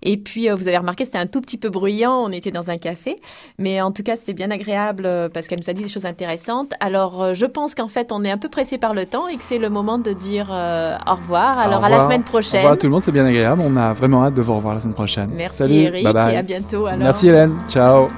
Et 0.01 0.17
puis 0.17 0.49
vous 0.49 0.67
avez 0.67 0.79
remarqué, 0.79 1.05
c'était 1.05 1.19
un 1.19 1.27
tout 1.27 1.39
petit 1.39 1.59
peu 1.59 1.69
bruyant, 1.69 2.15
on 2.15 2.31
était 2.31 2.49
dans 2.49 2.71
un 2.71 2.79
café, 2.79 3.15
mais 3.59 3.79
en 3.79 3.91
tout 3.91 4.01
cas 4.01 4.15
c'était 4.15 4.33
bien 4.33 4.49
agréable 4.49 5.29
parce 5.31 5.47
qu'elle 5.47 5.59
nous 5.59 5.69
a 5.69 5.73
dit 5.73 5.83
des 5.83 5.89
choses 5.89 6.07
intéressantes. 6.07 6.73
Alors 6.79 7.35
je 7.35 7.45
pense 7.45 7.75
qu'en 7.75 7.89
fait 7.89 8.11
on 8.11 8.23
est 8.23 8.31
un 8.31 8.39
peu 8.39 8.49
pressé 8.49 8.79
par 8.79 8.95
le 8.95 9.05
temps 9.05 9.27
et 9.27 9.37
que 9.37 9.43
c'est 9.43 9.59
le 9.59 9.69
moment 9.69 9.99
de 9.99 10.13
dire 10.13 10.47
au 10.49 11.15
revoir. 11.15 11.59
Alors 11.59 11.83
à 11.83 11.89
la 11.89 12.03
semaine 12.03 12.23
prochaine. 12.23 12.61
Au 12.61 12.63
revoir 12.63 12.79
tout 12.79 12.87
le 12.87 12.91
monde, 12.91 13.01
c'est 13.01 13.11
bien 13.11 13.27
agréable. 13.27 13.61
On 13.63 13.77
a 13.77 13.93
vraiment 13.93 14.23
hâte 14.25 14.33
de 14.33 14.41
vous 14.41 14.55
revoir 14.55 14.73
la 14.73 14.79
semaine 14.79 14.95
prochaine. 14.95 15.29
Merci 15.35 15.90
et 15.95 16.37
à 16.37 16.41
bientôt. 16.41 16.85
Alors. 16.85 16.99
Merci 16.99 17.27
Hélène. 17.27 17.55
Ciao. 17.69 18.09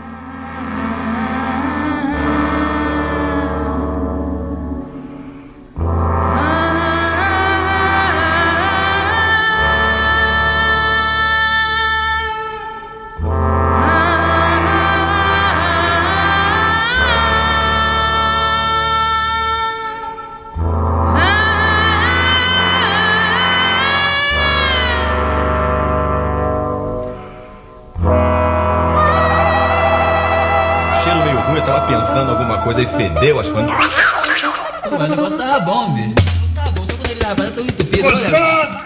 Tava 32.04 32.16
pensando 32.16 32.32
alguma 32.32 32.58
coisa 32.60 32.82
e 32.82 32.86
fedeu 32.86 33.40
as 33.40 33.50
coisas. 33.50 33.72
Pô, 33.72 34.98
mas 34.98 35.08
o 35.08 35.16
negócio 35.16 35.38
tava 35.38 35.60
bom, 35.62 35.94
bicho. 35.94 36.10
O 36.10 36.22
negócio 36.22 36.56
tava 36.56 36.72
bom, 36.72 36.86
só 36.86 36.94
quando 36.94 37.12
ele 37.12 37.20
tava 37.20 37.44
tão 37.52 37.64
entupido. 37.64 38.04
Gostoso! 38.04 38.84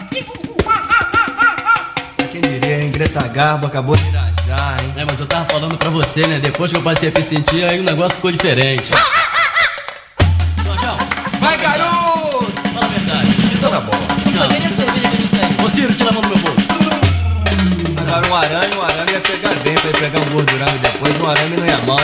Quem 2.31 2.41
diria, 2.41 2.83
hein? 2.83 2.91
Greta 2.91 3.27
Garbo 3.27 3.67
acabou 3.67 3.95
de 3.95 4.07
irajar, 4.07 4.77
hein? 4.83 4.93
É, 4.95 5.05
mas 5.05 5.19
eu 5.19 5.25
tava 5.25 5.45
falando 5.45 5.77
pra 5.77 5.89
você, 5.89 6.27
né? 6.27 6.39
Depois 6.39 6.71
que 6.71 6.77
eu 6.77 6.81
passei 6.81 7.09
a 7.09 7.11
me 7.17 7.23
sentir, 7.23 7.63
aí 7.63 7.79
o 7.79 7.83
negócio 7.83 8.15
ficou 8.15 8.31
diferente. 8.31 8.91
Jorjão, 10.63 10.97
Vai, 11.39 11.57
garoto! 11.57 12.45
fala 12.73 12.85
a 12.85 12.89
verdade. 12.89 13.29
Isso 13.53 13.69
na 13.69 13.79
bola. 13.79 14.07
Não. 14.35 15.65
Ô, 15.65 15.69
Ciro, 15.69 15.93
tira 15.93 16.09
a 16.09 16.13
mão 16.13 16.21
do 16.21 16.27
meu 16.29 16.37
bolso. 16.37 16.67
Agora 17.97 18.27
um 18.27 18.35
arame, 18.35 18.75
um 18.75 18.81
arame 18.81 19.11
ia 19.11 19.19
pegar 19.21 19.53
dentro, 19.55 19.87
ia 19.87 19.93
pegar 19.93 20.19
um 20.19 20.29
gordurame 20.31 20.77
depois, 20.79 21.19
um 21.19 21.29
arame 21.29 21.57
não 21.57 21.65
ia 21.65 21.77
mal. 21.79 21.97